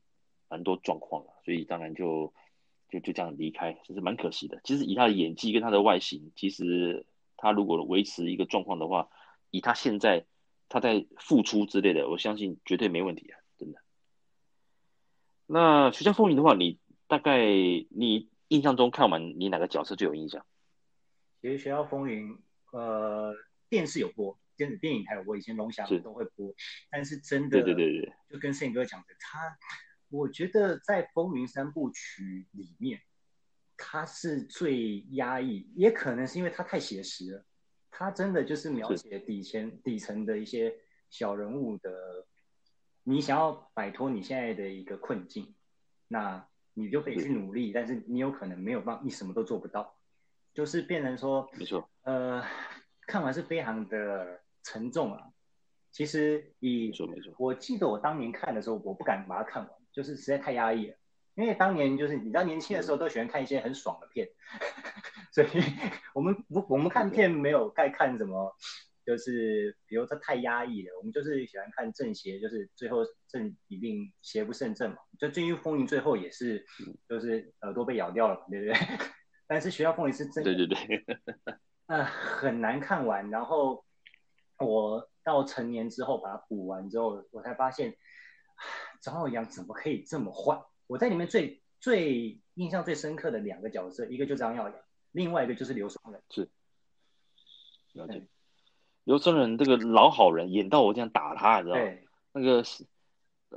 [0.48, 2.32] 蛮多状况了，所以当然就
[2.88, 4.60] 就就这样离开，其实蛮可惜的。
[4.64, 7.04] 其实以她的演技跟她的外形，其实
[7.36, 9.10] 她如果维持一个状况的话，
[9.50, 10.24] 以她现在
[10.68, 13.80] 她在付出之类的，我相信绝对没问题啊，真的。
[15.46, 20.44] 那学校风云的话，你大概你印象中看完，你哪个角色最有印象？
[21.40, 22.32] 其实《学校风云》
[22.72, 23.34] 呃，
[23.68, 26.54] 电视有播，电子电影还有播，以前龙祥都会播。
[26.90, 29.58] 但是真的，对对对对，就跟摄影哥讲的，他，
[30.08, 33.02] 我觉得在《风云》三部曲里面，
[33.76, 37.44] 他是最压抑，也可能是因为他太写实了。
[37.96, 40.74] 他真的就是描写底层底层的一些
[41.10, 42.26] 小人物的，
[43.04, 45.54] 你想要摆脱你现在的一个困境，
[46.08, 49.94] 那你就可以去努力，但是你有可能没有办法，你什么都做不到。
[50.52, 52.44] 就是变成说，没错，呃，
[53.06, 55.30] 看完是非常的沉重啊。
[55.92, 60.96] 其实以，没错没错，我记得我当年看的时候，我不敢把它看完，就是实在太压抑了。
[61.34, 64.28] 因为当年就是你知道，年轻的时候都喜欢看一些很爽的片，
[65.32, 65.48] 所以
[66.14, 68.54] 我们我我们看片没有该看什么，
[69.04, 74.96] 就是比如说太压抑了，我们就是喜欢看正邪，就是最后正一定邪不胜正嘛。
[75.18, 76.64] 就《监狱风云》最后也是，
[77.08, 78.74] 就是耳朵被咬掉了嘛，对不对？
[79.46, 81.18] 但是学校风云是真的，对对对，
[81.86, 83.28] 呃，很难看完。
[83.30, 83.84] 然后
[84.58, 87.94] 我到成年之后把它补完之后，我才发现
[89.02, 90.62] 张耀扬怎么可以这么坏？
[90.86, 94.74] 我在里面最最印象最深刻的两个角色，一个就是张耀扬，
[95.12, 96.20] 另外一个就是刘松仁。
[96.30, 96.48] 是，
[97.92, 98.22] 了解。
[99.04, 101.92] 刘松仁这个老好人演到我这样打他，你知道吗？
[102.32, 102.86] 那个是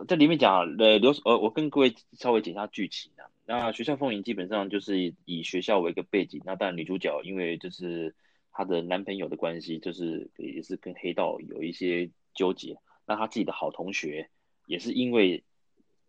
[0.07, 3.31] 在里面讲，呃，刘呃，我跟各位稍微讲一下剧情啊。
[3.45, 8.13] 那学校风云基本上就是以学校为一个背景，那当然女主角因为就是
[8.51, 12.77] 她的男朋友的关系，就是也是跟黑道有一些纠结。
[13.05, 14.29] 那她自己的好同学
[14.65, 15.45] 也是因为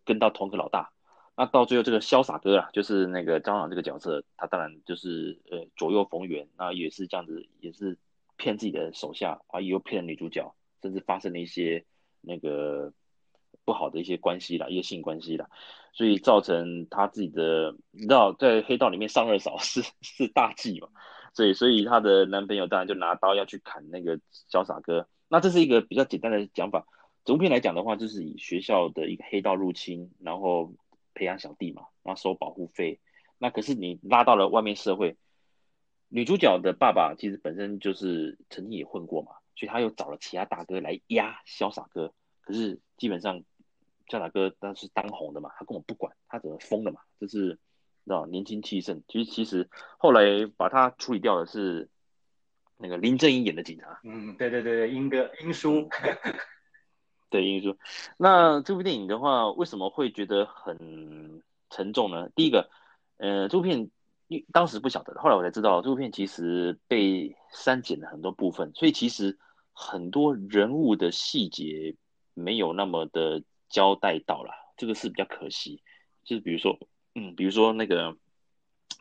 [0.03, 0.91] 跟到同个老大，
[1.39, 7.97] 那到最后这个潇洒哥啊，就是那个张朗这个角色，他当然就是呃左右逢源，那也是这样子，也是
[8.35, 11.85] 骗自己的手下啊，又骗女主角，甚至发生了一些
[12.19, 12.91] 那个。
[13.65, 15.47] 不好的一些关系啦，一些性关系啦，
[15.93, 20.87] 所以造成他自己的，你知道，在黑道里面上二嫂 是是大忌嘛，
[21.35, 25.07] 所以所以他的男朋友当然就拿刀要去砍那个潇洒哥。
[25.27, 26.87] 那这是一个比较简单的讲法。
[27.25, 30.73] 整部片来讲的话，就是以学校的一个黑道入侵，然后
[31.19, 33.01] 培养小弟嘛，然后收保护费。
[33.37, 35.17] 那可是你拉到了外面社会，
[36.07, 42.13] 女主角的爸爸其实本身就是曾经也混过嘛，所以他又找了其他大哥来压潇洒哥。
[42.39, 43.43] 可是基本上，
[44.07, 47.55] 潇洒哥当时当红的嘛，他根本不管，他怎么疯了嘛，就是
[48.05, 49.03] 知道年轻气盛。
[49.09, 51.89] 其实其实后来把他处理掉的是
[52.77, 53.99] 那个林正英演的警察。
[54.03, 55.89] 嗯，对对对对，英哥英叔。
[57.29, 57.77] 对英叔。
[58.17, 62.29] 那这部电影的话，为什么会觉得很沉重呢？
[62.35, 62.69] 第一个，
[63.17, 63.89] 呃，这部片
[64.27, 69.37] 因当时不晓得，后来我才知道，这部片其实被删减了很多部分，所以其实
[69.73, 71.95] 很多人物的细节。
[72.35, 75.83] 没有那么的交代到了，这个是比较可惜。
[76.23, 76.79] 就是比如说，
[77.13, 78.15] 嗯，比如说那个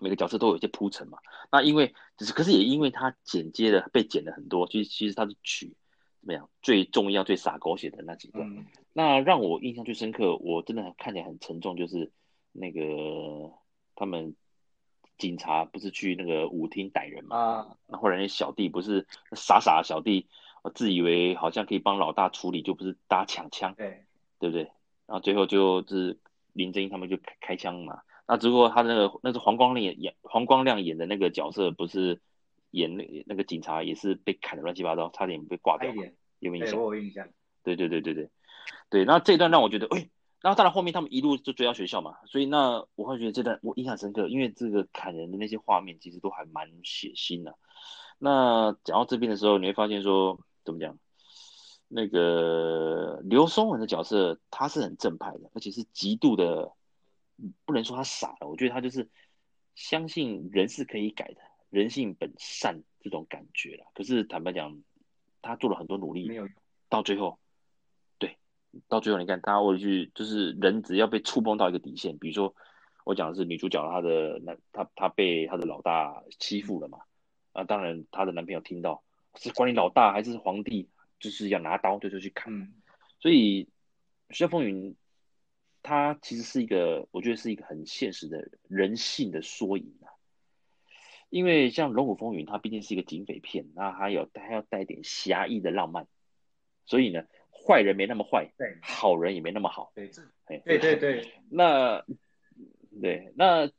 [0.01, 1.19] 每个角色都有一些铺陈嘛。
[1.53, 5.77] 那因为只是，可是也因为他剪接的被剪了很多，其实其实他是曲
[6.20, 8.48] 怎么样最重要、最洒狗血的那几段。
[8.48, 12.12] 嗯、那让我印象最深刻，我真的看起来很沉重，就是
[12.52, 13.52] 那个
[13.94, 14.35] 他们
[15.16, 17.37] 警察不是去那个舞厅逮人嘛？
[17.37, 20.28] 啊，那后来那小弟不是傻傻的小弟。
[20.74, 24.04] 自以为好像可以帮老大处理，就不是搭抢枪，对
[24.38, 24.64] 对不对？
[25.07, 26.18] 然后最后就是
[26.52, 28.02] 林正英他们就开开枪嘛。
[28.26, 32.20] 那只不过他那个那是黄光亮演黄光亮演的那个角色，不是
[32.70, 35.92] 演那那个警察，也是被砍的乱七八糟，差点被挂掉。
[36.38, 36.83] 有没有印象？
[36.83, 37.28] 我有印象。
[37.62, 38.31] 对对对对对
[38.90, 39.04] 对。
[39.04, 40.09] 那这一段让我觉得，哎，
[40.40, 47.57] 然后当然后面他们一路就追到学校嘛，所以那我会觉得这段我印象深刻，因为这个砍人的那些画面其实都还蛮血腥的。
[48.18, 50.40] 那讲到这边的时候，你会发现说。
[50.64, 50.98] 怎么讲？
[51.88, 56.72] 那个刘松文的角色，他是很正派的，而且是极度的，
[57.64, 59.09] 不能说他傻了，我觉得他就是
[59.74, 63.87] 相信人是可以改的，人性本善这种感觉了。
[63.94, 64.83] 可是坦白讲，
[65.42, 66.48] 他做了很多努力，没有
[66.88, 67.38] 到最后，
[68.18, 68.37] 对，
[68.88, 72.54] 到最后你看他，我去就是人只要被触碰到一个底线，比如说
[73.04, 76.98] 我讲的是女主角，她的男，她她被她的老大欺负了嘛，
[77.52, 79.02] 啊，当然她的男朋友听到。
[79.35, 80.88] 是管你老大还是皇帝，
[81.20, 82.52] 就是要拿刀就就去砍。
[82.52, 82.74] 嗯、
[83.20, 83.64] 所以
[84.31, 84.92] 《学校风云》
[85.81, 90.08] 它其实是一个，我觉得是一个很现实的人性的缩影啊。
[91.31, 96.07] 因为像《龙虎风云》，它毕竟是一个警匪片，那还有它要带点侠义的浪漫，
[96.87, 99.93] 所以呢，坏人没那么坏，对，好人也没那么好。
[99.97, 100.11] 对，
[100.64, 101.33] 对对对。
[101.51, 102.05] 那
[103.01, 103.71] 对那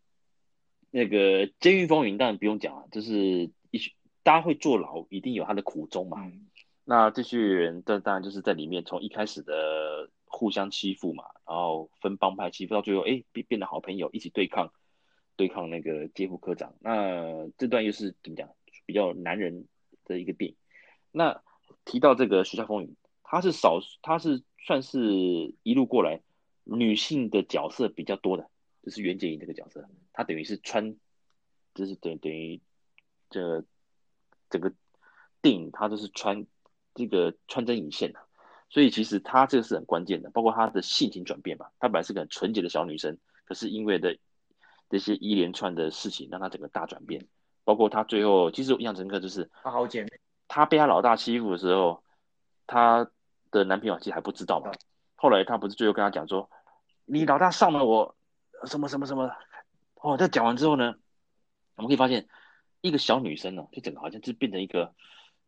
[0.92, 3.80] 那个《监狱风云》当然不用讲了，就是一。
[4.22, 6.24] 大家会坐牢，一定有他的苦衷嘛。
[6.24, 6.50] 嗯、
[6.84, 14.72] 那这些人，这当然就是在里面，从一开始的互相欺负嘛，然后分帮派欺负，到最后，哎，变变得好朋友，一起对抗，
[15.40, 16.76] 对抗那个街副科长。
[16.82, 18.50] 那这段又是怎么讲？
[18.86, 19.70] 比较男人
[20.04, 20.58] 的一个电影。
[21.14, 21.42] 那
[21.86, 22.90] 提到这个《学校风云》，
[23.24, 26.20] 他是少，他是算是一路过来
[26.66, 28.50] 女性的角色比较多的，
[28.84, 30.98] 就是袁洁莹这个角色，她等于是穿，
[31.74, 32.60] 就是等等于
[33.30, 33.64] 这。
[34.52, 34.74] 整个
[35.44, 36.48] 电影它都是穿
[36.96, 38.20] 这个穿针引线的，
[38.72, 41.72] 所以其实她这个是很关键的，包括她的性情转变吧。
[41.78, 44.18] 她本来是个很纯洁的小女生，可是因为的
[44.90, 47.28] 这些一连串的事情，让他整个大转变。
[47.64, 50.10] 包括他最后，其实我印象深刻就是，她好姐妹，
[50.48, 52.04] 她被她老大欺负的时候，
[52.68, 53.10] 她
[53.52, 54.72] 的男朋友其实还不知道嘛。
[55.16, 56.50] 后来她不是最后跟他讲说，
[57.06, 58.16] 你老大上了我
[58.66, 59.32] 什么什么什么。
[59.96, 60.96] 哦，在讲完之后呢，
[61.76, 62.28] 我们可以发现。
[62.82, 64.96] 一个小女生呢，就整个好像就变成一个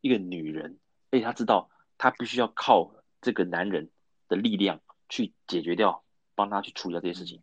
[0.01, 0.79] 一个女人，
[1.11, 3.89] 而且她知道她必须要靠这个男人
[4.27, 6.03] 的力量去解决掉，
[6.35, 7.41] 帮她去处理掉这些事情。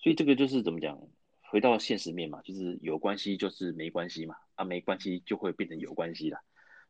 [0.00, 0.98] 所以这个就是怎么讲？
[1.50, 6.40] 回到现实面嘛，就是有关系就是没关系嘛，啊，没关系就会变成有关系了。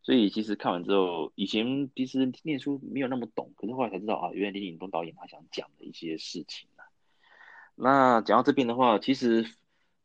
[0.02, 6.84] 所以其实看完之后，以前其实念书没有那么懂，可是后来才知道啊，原来林岭东导演他想讲的一些事情啊。
[7.74, 9.44] 那讲到这边的话，其实《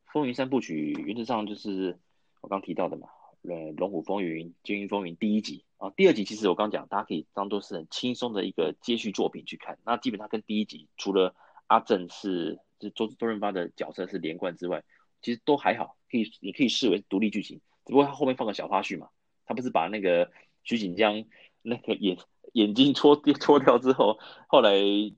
[0.06, 2.00] 风云三部曲》原则上就是。
[2.44, 3.08] 我刚提到的嘛，
[3.44, 9.80] 呃，《龙虎风云》《监狱风云》第一集啊，第二集其实我刚讲，大家可以当做是很轻松的一个接续作品去看。
[9.86, 11.34] 那基本上跟第一集除了
[11.68, 14.84] 阿正是就是周周润发的角色是连贯之外，
[15.22, 17.62] 其实都还好，可以你可以视为独立剧情。
[17.86, 19.10] 只不过他后面放个小花絮嘛，
[19.46, 20.32] 他不是把那个
[20.64, 21.26] 徐锦江
[21.62, 22.18] 那个眼
[22.54, 24.74] 眼睛戳戳 掉之后，后来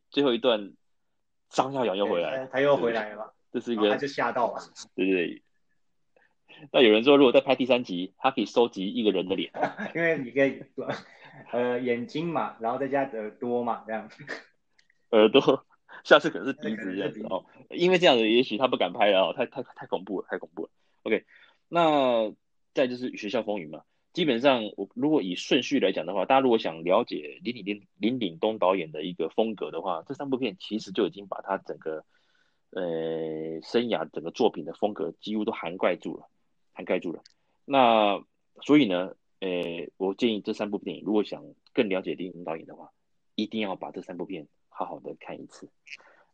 [0.10, 0.74] 最后一段
[1.50, 4.62] 张耀扬又回来，他又回来了，这是一个他就吓到了，
[4.96, 5.42] 对对对。
[6.72, 9.52] 那有人说，如果再拍第三集，他可以收集一个人的脸，
[9.94, 10.64] 因为你可以，
[11.52, 14.24] 呃，眼睛嘛，然后再加耳朵嘛，这样子。
[15.12, 15.66] 耳朵，
[16.06, 17.44] 下次可能是鼻子这样子哦。
[17.70, 20.70] 因为这样子，也许他不敢拍了哦，太太太恐怖了，太恐怖了。
[21.04, 21.26] OK，
[21.68, 22.32] 那
[22.74, 23.84] 再就是学校风云嘛。
[24.14, 32.06] 基本上，我如果以顺序来讲的话，大家如果想了解林岭林林岭东导演的一个风格的话，这三部片其实就已经把他整个
[32.70, 36.30] 呃生涯整个作品的风格几乎都涵盖住了，
[36.72, 37.24] 涵盖住了。
[37.66, 38.24] 那
[38.62, 42.92] 所以呢，呃，我建议这三部电影，如果想更了解林岭东导演的话，
[43.36, 45.70] 一定要把这三部片好好的看一次。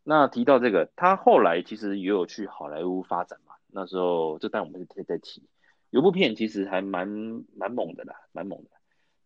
[0.03, 5.47] 那提到这个，他后来其实也有去好莱坞发展嘛，那时候这但我们是在提。
[5.91, 7.07] 有部片其实还蛮
[7.55, 8.69] 蛮猛的啦，蛮猛的，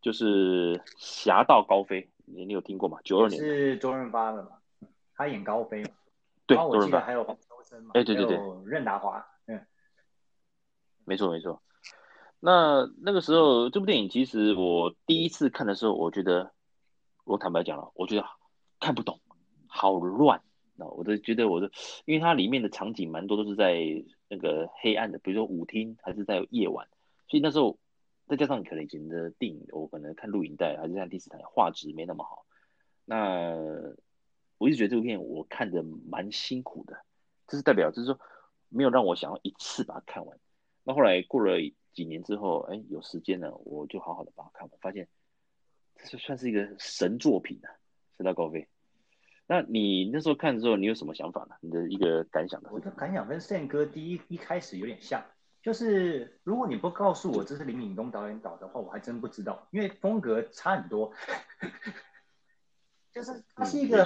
[0.01, 2.97] 就是《侠盗高飞》，你你有听过吗？
[3.03, 4.49] 九二年是周润发的嘛？
[5.15, 5.91] 他演高飞嘛？
[6.47, 7.91] 对，周润发还有黄秋生嘛？
[7.93, 9.65] 哎，对对对，任达华，嗯，
[11.05, 11.61] 没错没错。
[12.39, 16.51] 那那个时候这部电影其实我第一次看的时候，我觉得
[17.23, 18.25] 我坦白讲了，我觉得
[18.79, 19.19] 看不懂，
[19.67, 20.41] 好乱。
[20.77, 21.71] 那我都觉得我的，
[22.05, 23.79] 因为它里面的场景蛮多都是在
[24.27, 26.87] 那个黑暗的，比如说舞厅还是在夜晚，
[27.29, 27.79] 所以那时候
[28.27, 32.45] 再加上可能以前的电影，我可能看录影带还是看第四台，画质没那么好。
[33.05, 33.55] 那
[34.57, 36.97] 我一直觉得这部片我看的蛮辛苦的，
[37.47, 38.19] 这是代表就是说
[38.67, 40.37] 没有让我想要一次把它看完。
[40.83, 41.57] 那后来过了
[41.93, 45.07] 几年之后，哎，有时间了，我就好好的把它看完，发现
[46.03, 47.71] 这算是一个神作品啊，
[48.17, 48.61] 《侠盗高飞》。
[49.47, 51.55] 那你那时候看的时候，你有什么想法呢？
[51.61, 52.69] 你的一个感想呢？
[52.71, 55.23] 我的感想跟 Sam 哥第一一开始有点像，
[55.61, 61.13] 就是如果你不告诉我这是林敏东导演导的话，我还真不知道，因为风格差很多。
[63.13, 64.03] 就是它是一个，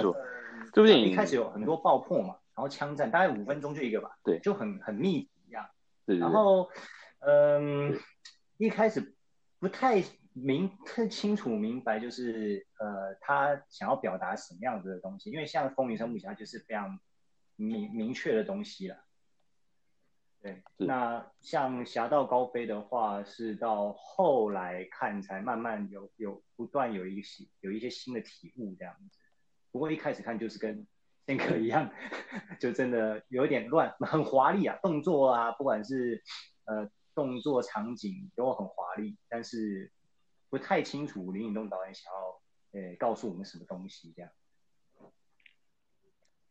[0.74, 5.66] 这部电影一开始有很多爆破嘛，然后枪战，大概五分钟就一个吧，对，就很很密集一样。
[6.04, 6.20] 对，对，对。
[6.20, 6.68] 然后，
[7.20, 7.98] 嗯，
[8.58, 9.14] 一开始
[9.58, 10.04] 不太。
[10.32, 17.00] 明太清楚明白，就是呃，他想要表达什么样子的东西，因为像《风云三部曲》它就是非常
[17.56, 18.96] 明明确的东西了。
[20.40, 29.18] 对，那像《侠盗高飞》的话，是到后来看才慢慢有有不断有一些有一些新的体悟这样子。
[29.72, 30.86] 不过一开始看就是跟
[31.26, 31.90] 仙客一样，
[32.60, 36.22] 就真的有点乱，很华丽啊，动作啊，不管是
[36.66, 39.92] 呃动作场景都很华丽，但是。
[40.50, 42.40] 不太清楚林允东导演想要
[42.72, 44.30] 呃、告诉我们什么东西这样。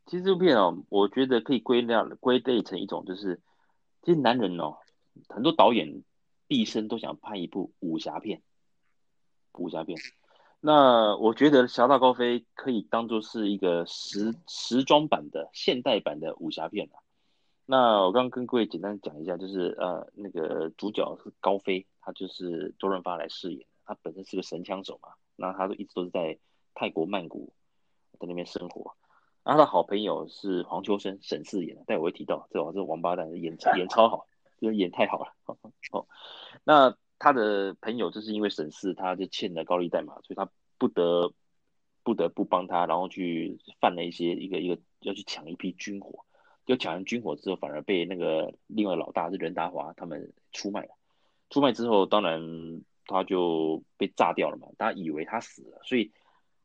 [0.05, 3.39] 其实这部片哦，我觉得可以归纳归类成一种，就是
[4.01, 4.79] 其实男人哦，
[5.29, 6.03] 很多导演
[6.47, 8.41] 毕生都想拍一部武侠片。
[9.53, 9.97] 武侠片，
[10.59, 16.89] 那我觉得《侠盗高飞》可以当做是一个时时装版的现代版的武侠片。
[17.65, 23.65] 那我刚刚跟各位简单讲一下，就是呃那个主角是高飞，他就是周润发来饰演。
[23.89, 26.37] 他本身是个神枪手嘛，那他都一直都是在
[26.75, 27.51] 泰国曼谷
[28.19, 28.95] 在那边生活。
[29.43, 34.27] 然后他的好朋友是黄秋生，沈四演的，待会我会提到，这我这王八蛋演演超好，
[34.61, 35.33] 就是演太好了。
[35.91, 36.05] 哦，
[36.63, 40.47] 那他的朋友就是因为沈四他就欠了高利贷嘛，所以他
[40.77, 41.33] 不得
[42.03, 46.23] 不得不帮他，然后去犯了一些一个一个要去抢一批军火，
[46.67, 50.89] 就抢完军火之后，反而被那个另外老大是任达华他们出卖了。
[51.49, 52.83] 出卖之后，当然。
[53.09, 56.11] 他就被炸掉了嘛，大家以为他死了，所以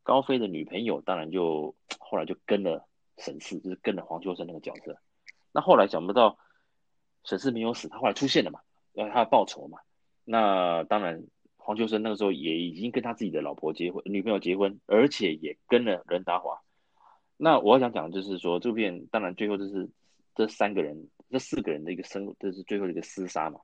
[0.02, 2.86] 高飞的女朋友当然就后来就跟了
[3.18, 4.98] 沈四，就是跟了黄秋生那个角色。
[5.52, 6.38] 那后来想不到
[7.24, 8.60] 沈四没有死，他后来出现了嘛，
[8.92, 9.78] 要他要报仇嘛。
[10.24, 11.24] 那当然
[11.56, 16.60] 黄秋生那个时候也已经跟他自己的老婆结婚，女朋友结婚，而且也跟了任达华。
[17.36, 19.90] 那我想讲的就是说，这片当然最后就是
[20.34, 23.60] 这三个人、这四个人的一个生，这是最后的一个厮杀嘛。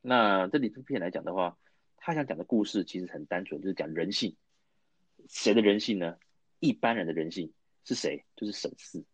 [0.00, 1.56] 那这里这片来讲的话，
[2.04, 4.34] 他想讲的故事其实很单纯，就是讲人性。
[5.28, 6.16] 谁的人性呢？
[6.58, 7.52] 一般人的人性
[7.84, 8.24] 是谁？
[8.34, 9.04] 就是沈四。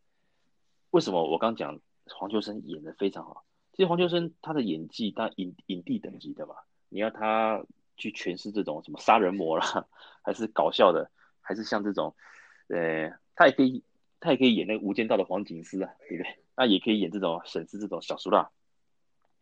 [0.89, 3.45] 为什么我刚讲黄秋生演的非常好？
[3.73, 6.55] 其实黄秋生他的演技，他影影帝等级的嘛。
[6.89, 7.63] 你要他
[7.99, 9.87] 去诠释这种什么杀人魔啦，
[10.23, 11.11] 还是搞笑的，
[11.43, 12.17] 还是像这种，
[12.69, 13.85] 呃，他也可以，
[14.19, 16.39] 他也可以演那个无间道的黄警司啊，对不对？
[16.57, 18.51] 那也可以演这种沈四这种小苏大。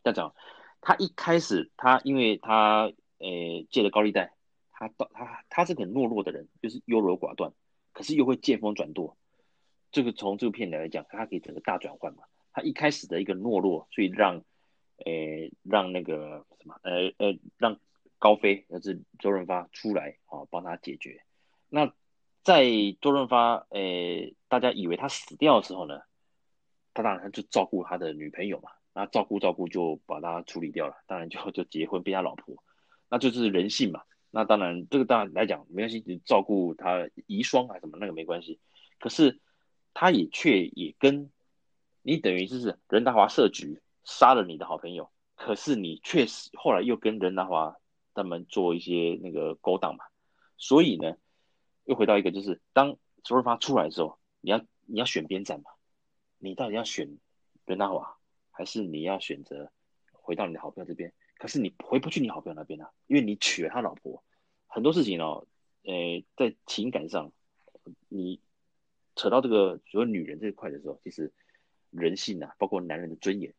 [0.02, 0.34] 这样讲，
[0.80, 2.92] 他一开始他因为他。
[3.18, 4.32] 诶，借了高利贷，
[4.70, 7.52] 他到他他是很懦弱的人，就是优柔寡断，
[7.92, 9.16] 可是又会见风转舵。
[9.90, 12.24] 这个从这部片来讲，他可以整个大转换嘛。
[12.52, 14.42] 他一开始的一个懦弱，所以让
[15.04, 17.78] 诶让那个什么，呃呃让
[18.18, 21.22] 高飞，就是周润发出来啊，帮他解决。
[21.68, 21.92] 那
[22.42, 22.64] 在
[23.00, 26.00] 周润发诶大家以为他死掉的时候呢，
[26.94, 32.56] 他当然就照顾他的女朋友嘛，那照顾照顾就把他处理掉了，当然就就结婚变他老婆。
[33.08, 34.02] 那就是人性嘛。
[34.30, 38.60] 那当然，这个当然来讲没关系，你照顾他遗孀啊什么那个没关系。
[38.98, 39.40] 可是
[39.94, 41.30] 他也却也跟
[42.02, 47.76] 你等于就是任达华设局杀了你的好朋友，可是你确实后来又跟任达华
[48.14, 50.04] 他们做一些那个勾当嘛，
[50.56, 51.16] 所以呢，
[51.84, 55.70] 又回到一个就是当周润发出来的时候，你要你要选边站嘛，
[56.38, 57.18] 你到底要选
[57.64, 58.16] 任达华，
[58.50, 59.70] 还是你要选择
[60.12, 61.12] 回到你的好朋友这边？
[61.38, 64.22] 可是你回不去你好朋友那边啊，因为你娶了他老婆，
[64.66, 65.46] 很多事情哦，
[65.84, 67.32] 诶、呃，在情感上，
[68.08, 68.40] 你
[69.14, 71.32] 扯到这个所谓女人这一块的时候，其实
[71.90, 73.54] 人性啊，包括男人的尊严，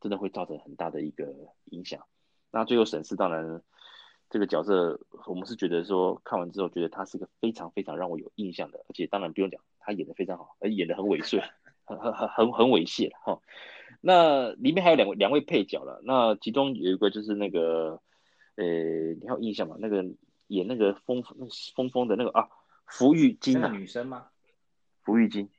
[0.00, 1.34] 真的会造成很大的一个
[1.66, 2.06] 影响。
[2.50, 3.62] 那最后沈氏，当然
[4.30, 11.42] 这个角色，我们是觉得说看完之后，觉得他是一个非常非常让我有印象的，而且当然不用讲，他演得非常好，而演得很猥琐，
[11.84, 13.40] 很很很很很猥亵哈。
[14.00, 18.00] 那里面还有两位两位配角了，那其中有一个就是那个，
[18.54, 18.64] 呃，
[19.20, 19.76] 你还有印象吗？
[19.80, 20.04] 那个
[20.46, 22.48] 演那个疯那疯疯的那个啊，
[22.86, 24.28] 福玉金啊，女生吗？
[25.02, 25.50] 福玉金，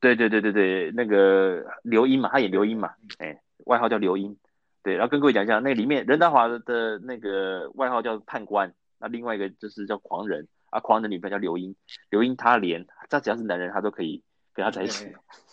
[0.00, 4.36] 对对对对对，那个刘英嘛，她演刘英嘛，哎，外号叫刘英，
[4.82, 11.74] 对，然后跟各位讲一下，那里面任达华的那个外号叫判官，那另外一个就是叫狂人啊，狂人的女朋友叫刘英，
[12.10, 14.22] 刘英她连她只要是男人，她都可以
[14.52, 15.06] 跟他在一起，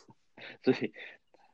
[0.62, 0.92] 所以。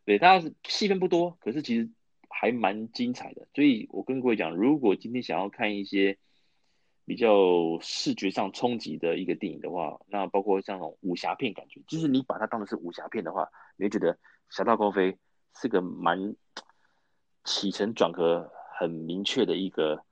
[0.06, 1.90] 对，他是戏份不多，可是其实
[2.30, 3.48] 还蛮精彩的。
[3.54, 6.18] 所以我跟各位讲，如果今天想要看一些
[7.06, 13.48] 比较视觉上冲击的一个电影的话，那包括像那种武侠片感觉，就是你把它当成是武侠片的话，
[13.78, 14.14] 你会觉得
[14.50, 15.12] 《侠盗高飞》
[15.60, 16.36] 是个蛮
[17.44, 20.04] 起承转合很明确的一个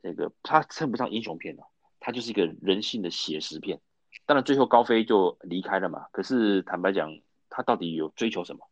[0.00, 1.66] 那个，它称不上英雄片了，
[2.00, 3.80] 它就是一个人性的写实片。
[4.26, 7.18] 当然最后高飞就离开了嘛，可是坦白讲，
[7.50, 8.66] 他到底有追求什么？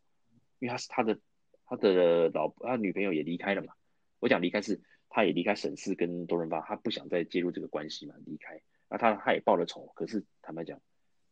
[0.62, 1.18] 因为他是他的
[1.66, 3.74] 他的老婆，他女朋友也离开了嘛。
[4.20, 8.62] 我讲离开是，他也离开沈氏跟多伦巴，他不想再介入这个关系嘛，离开。
[8.88, 10.80] 那他他也报了仇，可是坦白讲，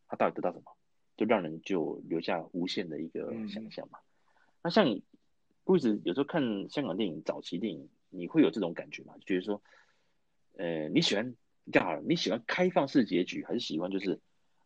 [0.08, 0.76] 他到底得到什么？
[1.16, 3.98] 就让人就留下无限的一个想象嘛。
[4.00, 4.02] 嗯、
[4.64, 5.04] 那像你
[5.62, 9.14] 不止有时候看香港电影早期电影，你会有这种感觉吗？
[9.20, 9.62] 就觉得说，
[10.56, 11.36] 呃，你喜欢
[11.70, 14.18] 这样好了，你喜欢开放式结局，还是喜欢就是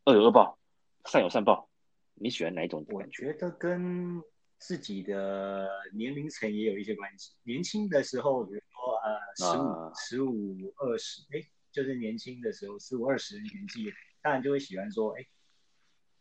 [0.07, 0.59] 恶有恶报，
[1.05, 1.69] 善有善报？
[2.15, 3.27] 你喜欢哪一种感觉？
[3.27, 4.23] 我觉得跟
[4.59, 7.35] 自己的年龄层也有一些关系。
[7.43, 13.93] 年轻的时候，比如说呃，十五、十五、二十，哎，就是年轻的时候，十五、二十年纪，
[14.23, 15.27] 当然就会喜欢说，哎，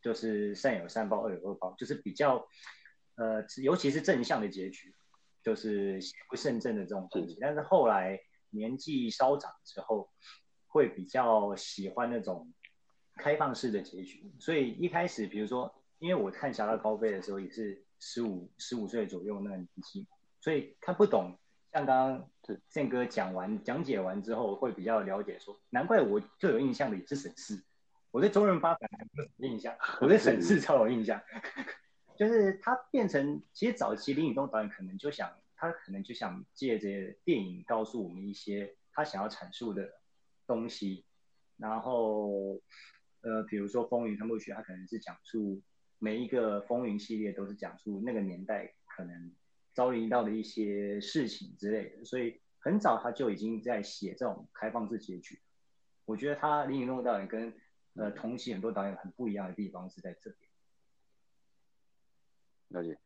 [0.02, 2.46] 就是善有善报，恶有恶报，就是比较
[3.16, 4.94] 呃，尤其是正向的结局，
[5.42, 7.38] 就是邪不胜正的这种东西。
[7.40, 8.20] 但是后来
[8.50, 10.10] 年纪稍长之后，
[10.68, 12.52] 会比较喜欢那种
[13.16, 14.34] 开放式的结局。
[14.38, 17.83] 所以一开始，比如说，因为我看《侠盗高飞》的时候也是。
[18.06, 20.06] 十五十五岁左右那个年纪，
[20.42, 21.40] 所以看不懂。
[21.72, 22.30] 像刚刚
[22.68, 27.64] 宪哥讲完讲解完之后，会比较了解说，难怪我最有印象的也是沈氏。
[28.12, 31.20] 我对周润发反而没有印象，我对沈氏超有印象。
[32.16, 36.90] 就是他变成，其实早期林岭东导演可能就想，他可能就想借着
[37.24, 39.90] 电影告诉我们一些他想要阐述的
[40.46, 41.06] 东西。
[41.58, 42.60] 然后，
[43.22, 45.62] 呃，比如说《风云三部曲》，他可能是讲述。
[46.04, 49.32] 每一个风云系列都是讲述那个年代可能
[49.74, 55.40] 遭遇到的一些事情之类的，所以很早他就已经在写这种开放式结局。
[56.04, 57.54] 我觉得他林岭东导演跟
[57.94, 60.52] 呃同期很多导演很不一样的地方是在这边。
[62.68, 63.00] 了解，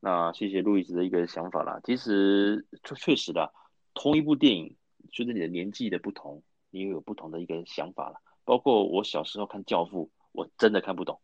[0.00, 1.80] 那谢谢路易斯的一个想法啦。
[1.82, 3.50] 其实确确实的，
[3.94, 4.76] 同一部电影，
[5.10, 8.20] 随着你的年纪的不同，你又有不同的一个想法了。
[8.44, 11.18] 包括我小时候看《教父》，我真的看不懂。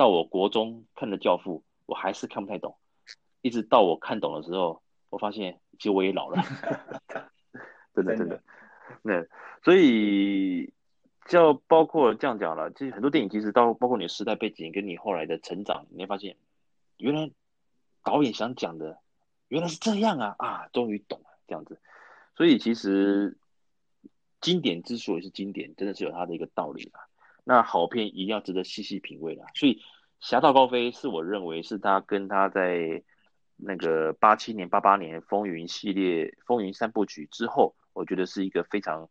[0.00, 2.78] 到我国中看的《教父》，我还是看不太懂，
[3.42, 4.80] 一直到我看懂的时候，
[5.10, 6.42] 我发现其实我也老了，
[7.94, 8.42] 真的真的，
[9.02, 9.26] 那
[9.62, 10.72] 所以
[11.26, 16.38] 就包括这样讲了，其实很多电影其实到包括你的时代背景跟你后来的成长，你会发现
[16.96, 17.30] 原来
[18.02, 19.00] 导演想讲的
[19.48, 21.78] 原来是这样啊啊，终于懂了这样子，
[22.36, 23.36] 所以其实
[24.40, 27.06] 经典之所以是经典，真的是有它的一个道理啦。
[27.44, 29.74] 那好片一定要值得细细品味啦，所以
[30.20, 33.02] 《侠盗高飞》是我认为是他跟他在
[33.56, 39.08] 那个八七年、八八年风云系列、风云三部曲之后，我觉得是一个非常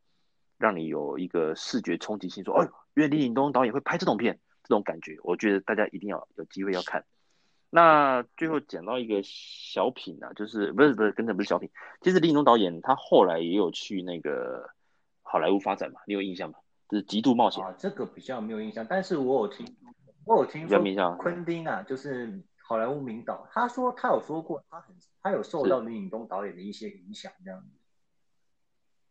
[0.58, 7.06] 让你有一个视觉冲击性，说，哦，原来林岭东导演会拍这种片，这种感觉，我觉得大家一定要有机会要看。
[7.70, 11.70] 那最后讲到一个小品啊，就是不是不是，跟着不是小品，
[12.02, 14.70] 其实林岭东导演他后来也有去那个
[15.22, 16.58] 好莱坞发展嘛，你有印象吗？
[16.90, 19.76] 是极度冒险啊，这个比较没有印象，但是我有听，
[20.26, 27.68] 我有听说昆汀啊，就是好莱坞名导，他说他有说过，他很他有受到林岭东导演的一些影响，这样子。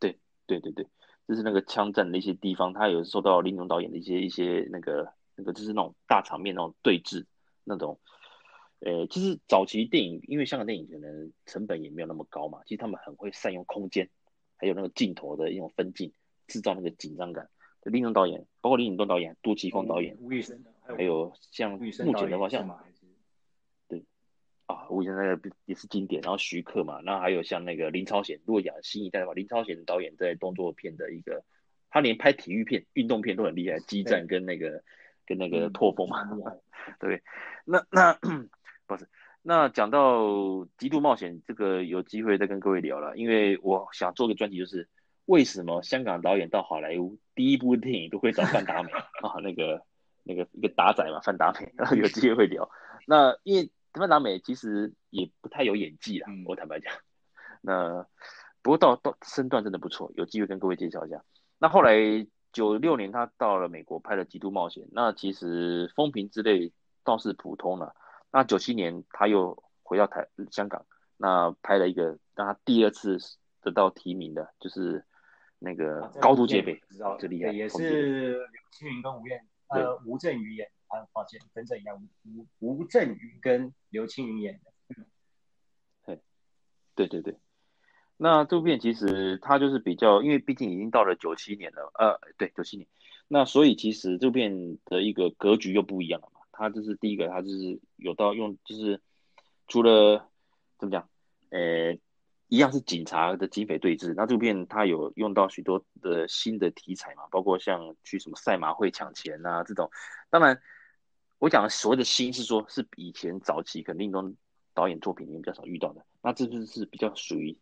[0.01, 0.87] 对对对对，
[1.27, 7.27] 就是那个枪战的一些地方，他有受到林岭东导演的一些一些那个那个就是那种大场面那种对峙
[7.65, 8.01] 那种。
[8.81, 14.09] 呃，其实早期电影，因为香港电影可能成本也没有那么高嘛，其实他们很会善用空间，
[14.57, 16.13] 还有那个镜头的一种分镜，
[16.47, 17.51] 制造那个紧张感。
[17.85, 22.69] 林东导演，包括林岭东导演、杜琪峰导演、吴宇森，还有像目前的话，像
[23.89, 24.05] 对
[24.67, 31.45] 啊，吴宇森那个也是经典，然后徐克嘛，然后还有像那个林超贤，如果讲新一代的话，林超贤导演在动作片的一个，
[31.91, 34.83] 他连拍体育片、运动片都很厉害，激战跟那个
[35.27, 36.61] 跟那个拓风嘛，嗯、
[37.01, 37.23] 对，
[37.65, 38.19] 那那。
[38.89, 39.07] 不是，
[39.43, 40.25] 那讲到
[40.79, 44.89] 《极度冒险》这个，有机会再跟各位聊了，因为我想做个专题，就是
[45.29, 49.37] 为什么香港导演到好莱坞第一部电影都会找范达美 啊？
[49.43, 49.83] 那个
[50.23, 52.71] 那个一个打仔嘛，范达美，然后有机会会聊。
[53.07, 56.91] 那因为范达美其实也不太有演技啦，我坦白讲。
[57.61, 58.07] 那
[58.63, 61.23] 不过到到身段真的不错，有机会跟各位介绍一下。
[61.59, 61.95] 那后来
[62.51, 66.73] 九六年他到了美国拍了《极度冒险》，那其实风评之类
[67.05, 67.95] 倒是普通了。
[68.33, 70.87] 那九七年他又回到台香港，
[71.19, 73.19] 那拍了一个让他第二次
[73.61, 75.05] 得到提名的，就是
[75.59, 84.95] 那个高度戒备，知道这厉害，也是刘青云跟吴彦呃吴镇宇演，啊抱歉，跟这一样，吴吴镇宇跟刘青云演的，
[86.05, 86.21] 对，
[86.95, 87.37] 对对对，
[88.17, 92.89] 那这部片其实它就是比较，因为毕竟已经到了九七年了，呃，对，九七年，
[93.27, 96.41] 那所以其实这部片的一个格局又不一样了嘛。
[96.51, 99.01] 他就是第一个，他就是有到用，就是
[99.69, 100.29] 除了
[100.77, 101.09] 怎么讲，
[101.51, 101.97] 呃，
[102.49, 104.13] 一样是警察的警匪对峙。
[104.15, 109.91] 那这部片它有用到许多的新的题材嘛，包括像去什么赛马会抢钱啊这种。
[110.31, 110.61] 当然，
[111.39, 114.35] 我讲的所谓的新是说，是以前早期可能林东
[114.75, 116.05] 导演作品里面比较少遇到的。
[116.23, 117.57] 那这就是是比较属于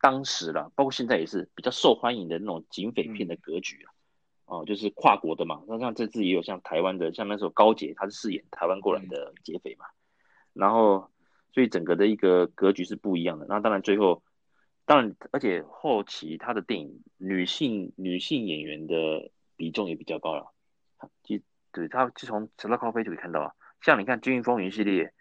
[0.00, 3.92] 当时了，包括现在也是比较受欢迎的那种警匪片的格局啊。
[4.50, 9.84] 哦，就是跨国的嘛，那像这次也有像台湾的，像那时候高捷他是饰演台湾过来的劫匪嘛，
[10.54, 11.10] 然后
[11.52, 13.44] 所以整个的一个格局是不一样的。
[13.46, 14.22] 那当然最后，
[14.88, 20.50] 当然而且后期他的电影女性女性演员的比重也比较高了，
[21.22, 21.38] 就
[21.70, 25.12] 对他就从《直到高飞》就可以看到啊，像你看《监狱风云》系列，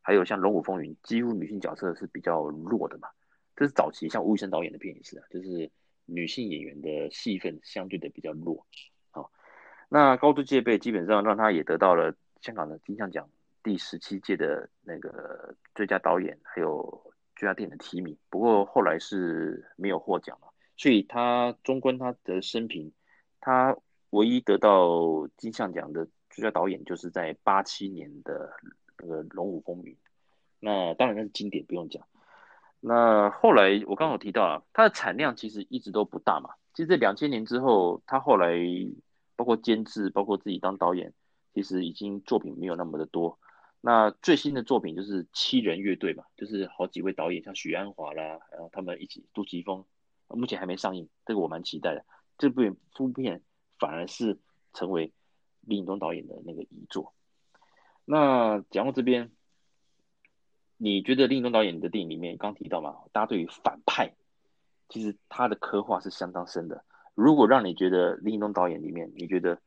[0.00, 3.08] 还有像《龙虎风云》，几乎女性角色是比较弱的嘛，
[3.54, 5.70] 这是早期像吴宇森导演的片也是啊，就是。
[6.04, 8.66] 女性演员的戏份相对的比较弱，
[9.12, 9.30] 好，
[9.88, 13.30] 那高度戒备基本上让他也得到了香港的金像奖
[13.62, 22.92] 第十七届的那个最佳导演还有最佳电影的提名，不过后来是没有获奖了，所以他纵观他的生平，
[23.40, 23.76] 他
[24.10, 28.52] 唯一得到金像奖的最佳导演就是在八七年的
[28.98, 29.94] 那个《龙虎风云》，
[30.60, 32.06] 那当然那是经典，不用讲。
[32.80, 36.50] 那后来我刚好提到啊，它的产量其实一直都不大嘛。
[36.74, 38.56] 其实这两千年之后，他后来
[39.36, 41.12] 包括监制，包括自己当导演，
[41.54, 43.38] 其实已经作品没有那么的多。
[43.82, 49.84] 那最新的作品就是七人乐队嘛，就是好几位导演，像许鞍华啦，然后他们一起，杜琪峰，
[50.28, 52.06] 目前还没上映，这个我蛮期待的。
[52.38, 53.42] 这部片片
[53.78, 54.38] 反而是
[54.72, 55.12] 成为
[55.60, 57.12] 李影东导演的那个遗作。
[58.06, 59.30] 那讲到这边。
[60.84, 62.96] 你觉得林东导演的电影里面刚提到嘛？
[63.12, 64.16] 大家对于反派，
[64.88, 66.84] 其实他的刻画是相当深的。
[67.14, 69.60] 如果让你觉得林东导演里面，你觉得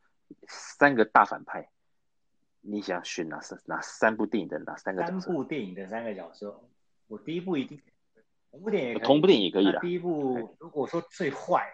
[0.49, 1.69] 三个大反派，
[2.67, 5.19] 你想选哪三哪三部电影的哪三个角色？
[5.19, 6.67] 三部电影的三个角色，
[7.07, 7.79] 我第一部一定
[8.49, 9.79] 同部电影，同部电影也可以的。
[9.79, 11.71] 第一部如果说最坏，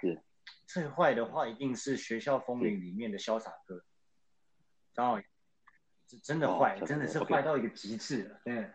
[0.68, 3.82] 最坏的话，一定是《学校风云》里面的潇洒哥
[4.94, 5.22] 张浩，
[6.08, 8.70] 是真的坏，哦、真的是坏到一个极致了，对。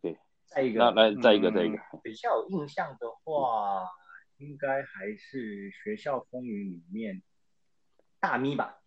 [0.00, 3.86] 对，再一个，那来再一个，再一个，比较有印象的话，
[4.38, 7.22] 应该还是《学校风云》里面
[8.18, 8.80] 大咪吧？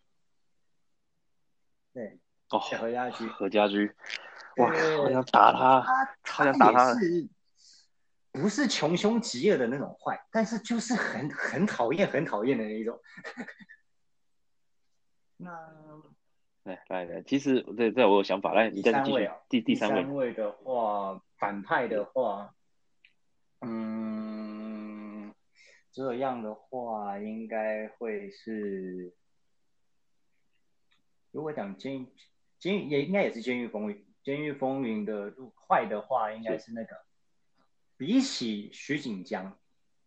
[1.98, 2.20] 对，
[2.52, 3.92] 哦，何家驹，何家驹，
[4.58, 5.84] 哇，好想打他，
[6.22, 7.28] 他想打他，是
[8.32, 13.00] 不是穷凶极恶的那种坏，但是就是很很讨厌，很讨厌的那一种。
[15.38, 15.50] 那。
[16.66, 19.32] 来来来，其实对对，我有想法，来，你再继续。
[19.50, 22.54] 第第三位，第三位的话，反派的话，
[23.62, 25.34] 嗯，
[25.92, 29.16] 这样的话应该会是，
[31.38, 32.08] 如果讲监
[32.58, 35.32] 监也应该也是监狱风云，监狱风云的
[35.70, 36.98] 坏的话，应该是那个，
[37.96, 39.56] 比起徐锦江，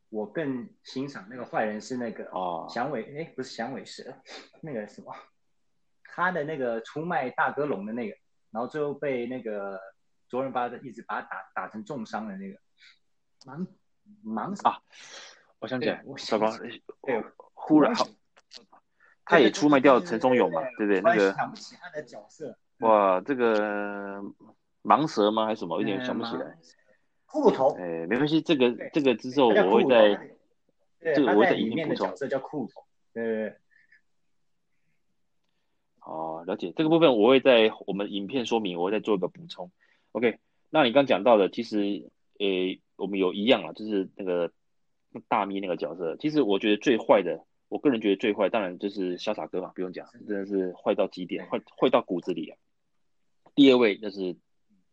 [0.09, 4.03] 我更欣赏那个坏人是那个哦，响尾哎，不是响尾蛇，
[4.61, 5.15] 那个什么。
[6.03, 8.17] 他的那个出卖大哥龙的那个，
[8.51, 9.81] 然后最后被那个
[10.29, 12.59] 卓人发的一直把他打打成重伤的那个，
[13.47, 13.65] 忙
[14.25, 14.83] 忙啊！
[15.61, 16.51] 我想起来，糟糕，
[17.03, 17.25] 对，
[17.55, 18.05] 忽然好，
[19.31, 21.01] 他也出卖掉陈松勇嘛，对不对？
[21.01, 22.59] 那个想不起他的角色。
[22.81, 24.21] 哇，这个
[24.83, 25.47] 盲蛇吗？
[25.47, 25.79] 还是什么？
[25.79, 26.59] 有点想不起来。
[27.27, 27.77] 骷髅头。
[27.79, 30.37] 哎，没关系，这个这个之后我会在。
[31.03, 32.09] 这个我会在里面补充。
[32.09, 32.85] 角色叫骷髅头。
[33.15, 33.55] 对。
[36.05, 39.71] 哦，了解这个部分，我会在我们影片说明，我会再做一个补充。
[40.13, 44.51] OK，那你刚讲到的，其实，诶，我们有一样啊，就是那个
[45.29, 52.59] 大咪那个角色，其实我觉得最坏的，我个人觉得最坏，当然就是潇洒哥嘛，不用讲，真的是坏到极点，坏坏到骨子里啊。
[53.55, 54.37] 第二位就是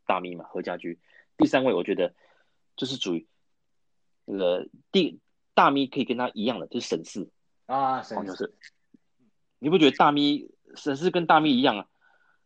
[0.06, 1.00] 大咪嘛，何家驹。
[1.38, 2.14] 第三位我觉得
[2.76, 3.28] 就是属于
[4.26, 5.20] 那个第
[5.56, 7.32] 大咪可以跟他一样的，就是沈四
[7.66, 8.56] 啊，沈四。
[9.58, 10.48] 你不觉得大咪？
[10.76, 11.88] 沈四跟大咪一样啊，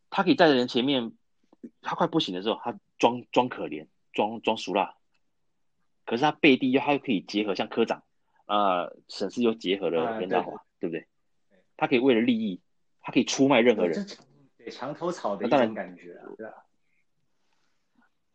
[0.10, 1.12] 他可以在人前面，
[1.82, 4.96] 他快不行的时候，他装装可怜，装装熟辣。
[6.06, 8.04] 可是他背地又他又可以结合，像科长
[8.56, 11.08] 啊，沈、呃、氏又结合了任达华，啊、对，对，对不对？
[11.78, 12.62] 他可以为了利益，
[13.02, 14.06] 他可以出卖任何人，
[14.58, 16.66] 对墙头草的一种感觉啊，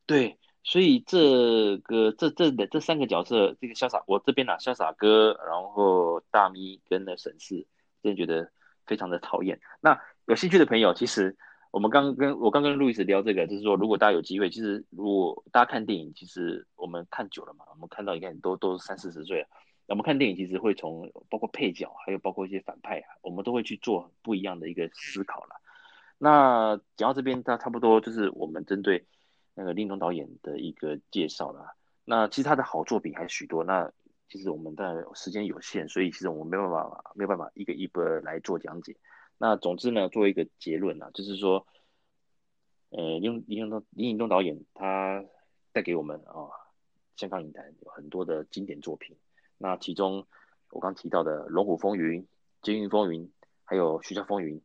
[0.07, 7.67] 对所以这个这这的这三个角色，这个潇洒，我这边呢、啊，潇洒哥，然后大咪跟那沈氏，
[8.03, 8.51] 真的觉得。
[8.87, 9.59] 非常的讨厌。
[9.81, 11.37] 那有兴趣的朋友，其实
[11.73, 25.61] 我们刚跟我刚跟路易斯聊这个，就是说，如果大家有机会，其实如果大家看电影，其实我们看久了嘛，我们看到你看都都三四十岁了，那我们看电影其实会从包括配角，还有包括一些反派啊，我们都会去做不一样的一个思考了。
[26.19, 29.07] 那讲到这边，他差不多就是我们针对
[29.55, 31.77] 那个林东导演的一个介绍了。
[32.05, 33.65] 那其实他的好作品还许多。
[33.65, 33.93] 那
[34.29, 38.97] 其实我们的时间有限，所以其实我们没有办法没有办法一个一个来做讲解。
[39.39, 41.67] 那总之呢，做一个结论啊，就是说，
[42.89, 45.25] 呃，林林林林东导演他
[45.73, 46.51] 带给我们啊、
[47.17, 49.17] 香港影坛有很多的经典作品。
[49.59, 50.27] 那其中
[50.71, 52.23] 我刚提到的《龙虎风云》
[52.63, 53.25] 《监狱风云》，
[53.65, 54.59] 还有《学校风云》，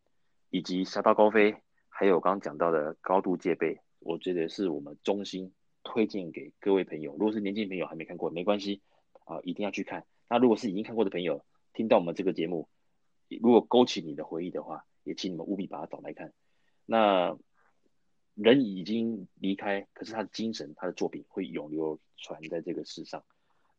[0.49, 1.53] 以及《侠盗高飞》，
[1.89, 7.11] 还有刚刚讲到的《高度戒备》，我觉得是我们衷心推荐给各位朋友。
[7.13, 8.81] 如果是年轻朋友还没看过，没关系。
[9.23, 10.05] 啊，一定要去看。
[10.27, 12.67] 那如果是已经看过的朋友，听到我们这个节目，
[13.39, 16.33] 如果勾起你的回忆的话，也请你们务必把它找来看。
[16.85, 17.37] 那
[18.33, 23.23] 人已经离开，可是他的精神、他的作品会永流传在这个世上。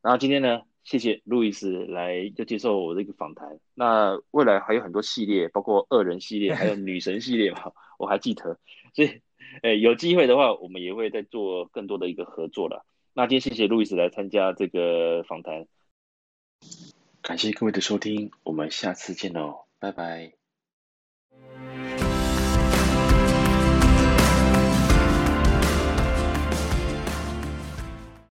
[0.02, 3.60] 然后今天呢，谢谢路易斯来就接受我这个访谈。
[3.74, 8.58] 那未来还有很多系列，包括恶人系列，还有女神系列嘛， 我还记得。
[8.94, 9.20] 所以，
[9.62, 12.84] 诶，有机会的话，我们也会再做更多的一个合作了。
[13.14, 15.66] 那今天谢谢路易斯来参加这个访谈，
[17.22, 20.41] 感谢各位的收听，我们下次见喽，拜拜。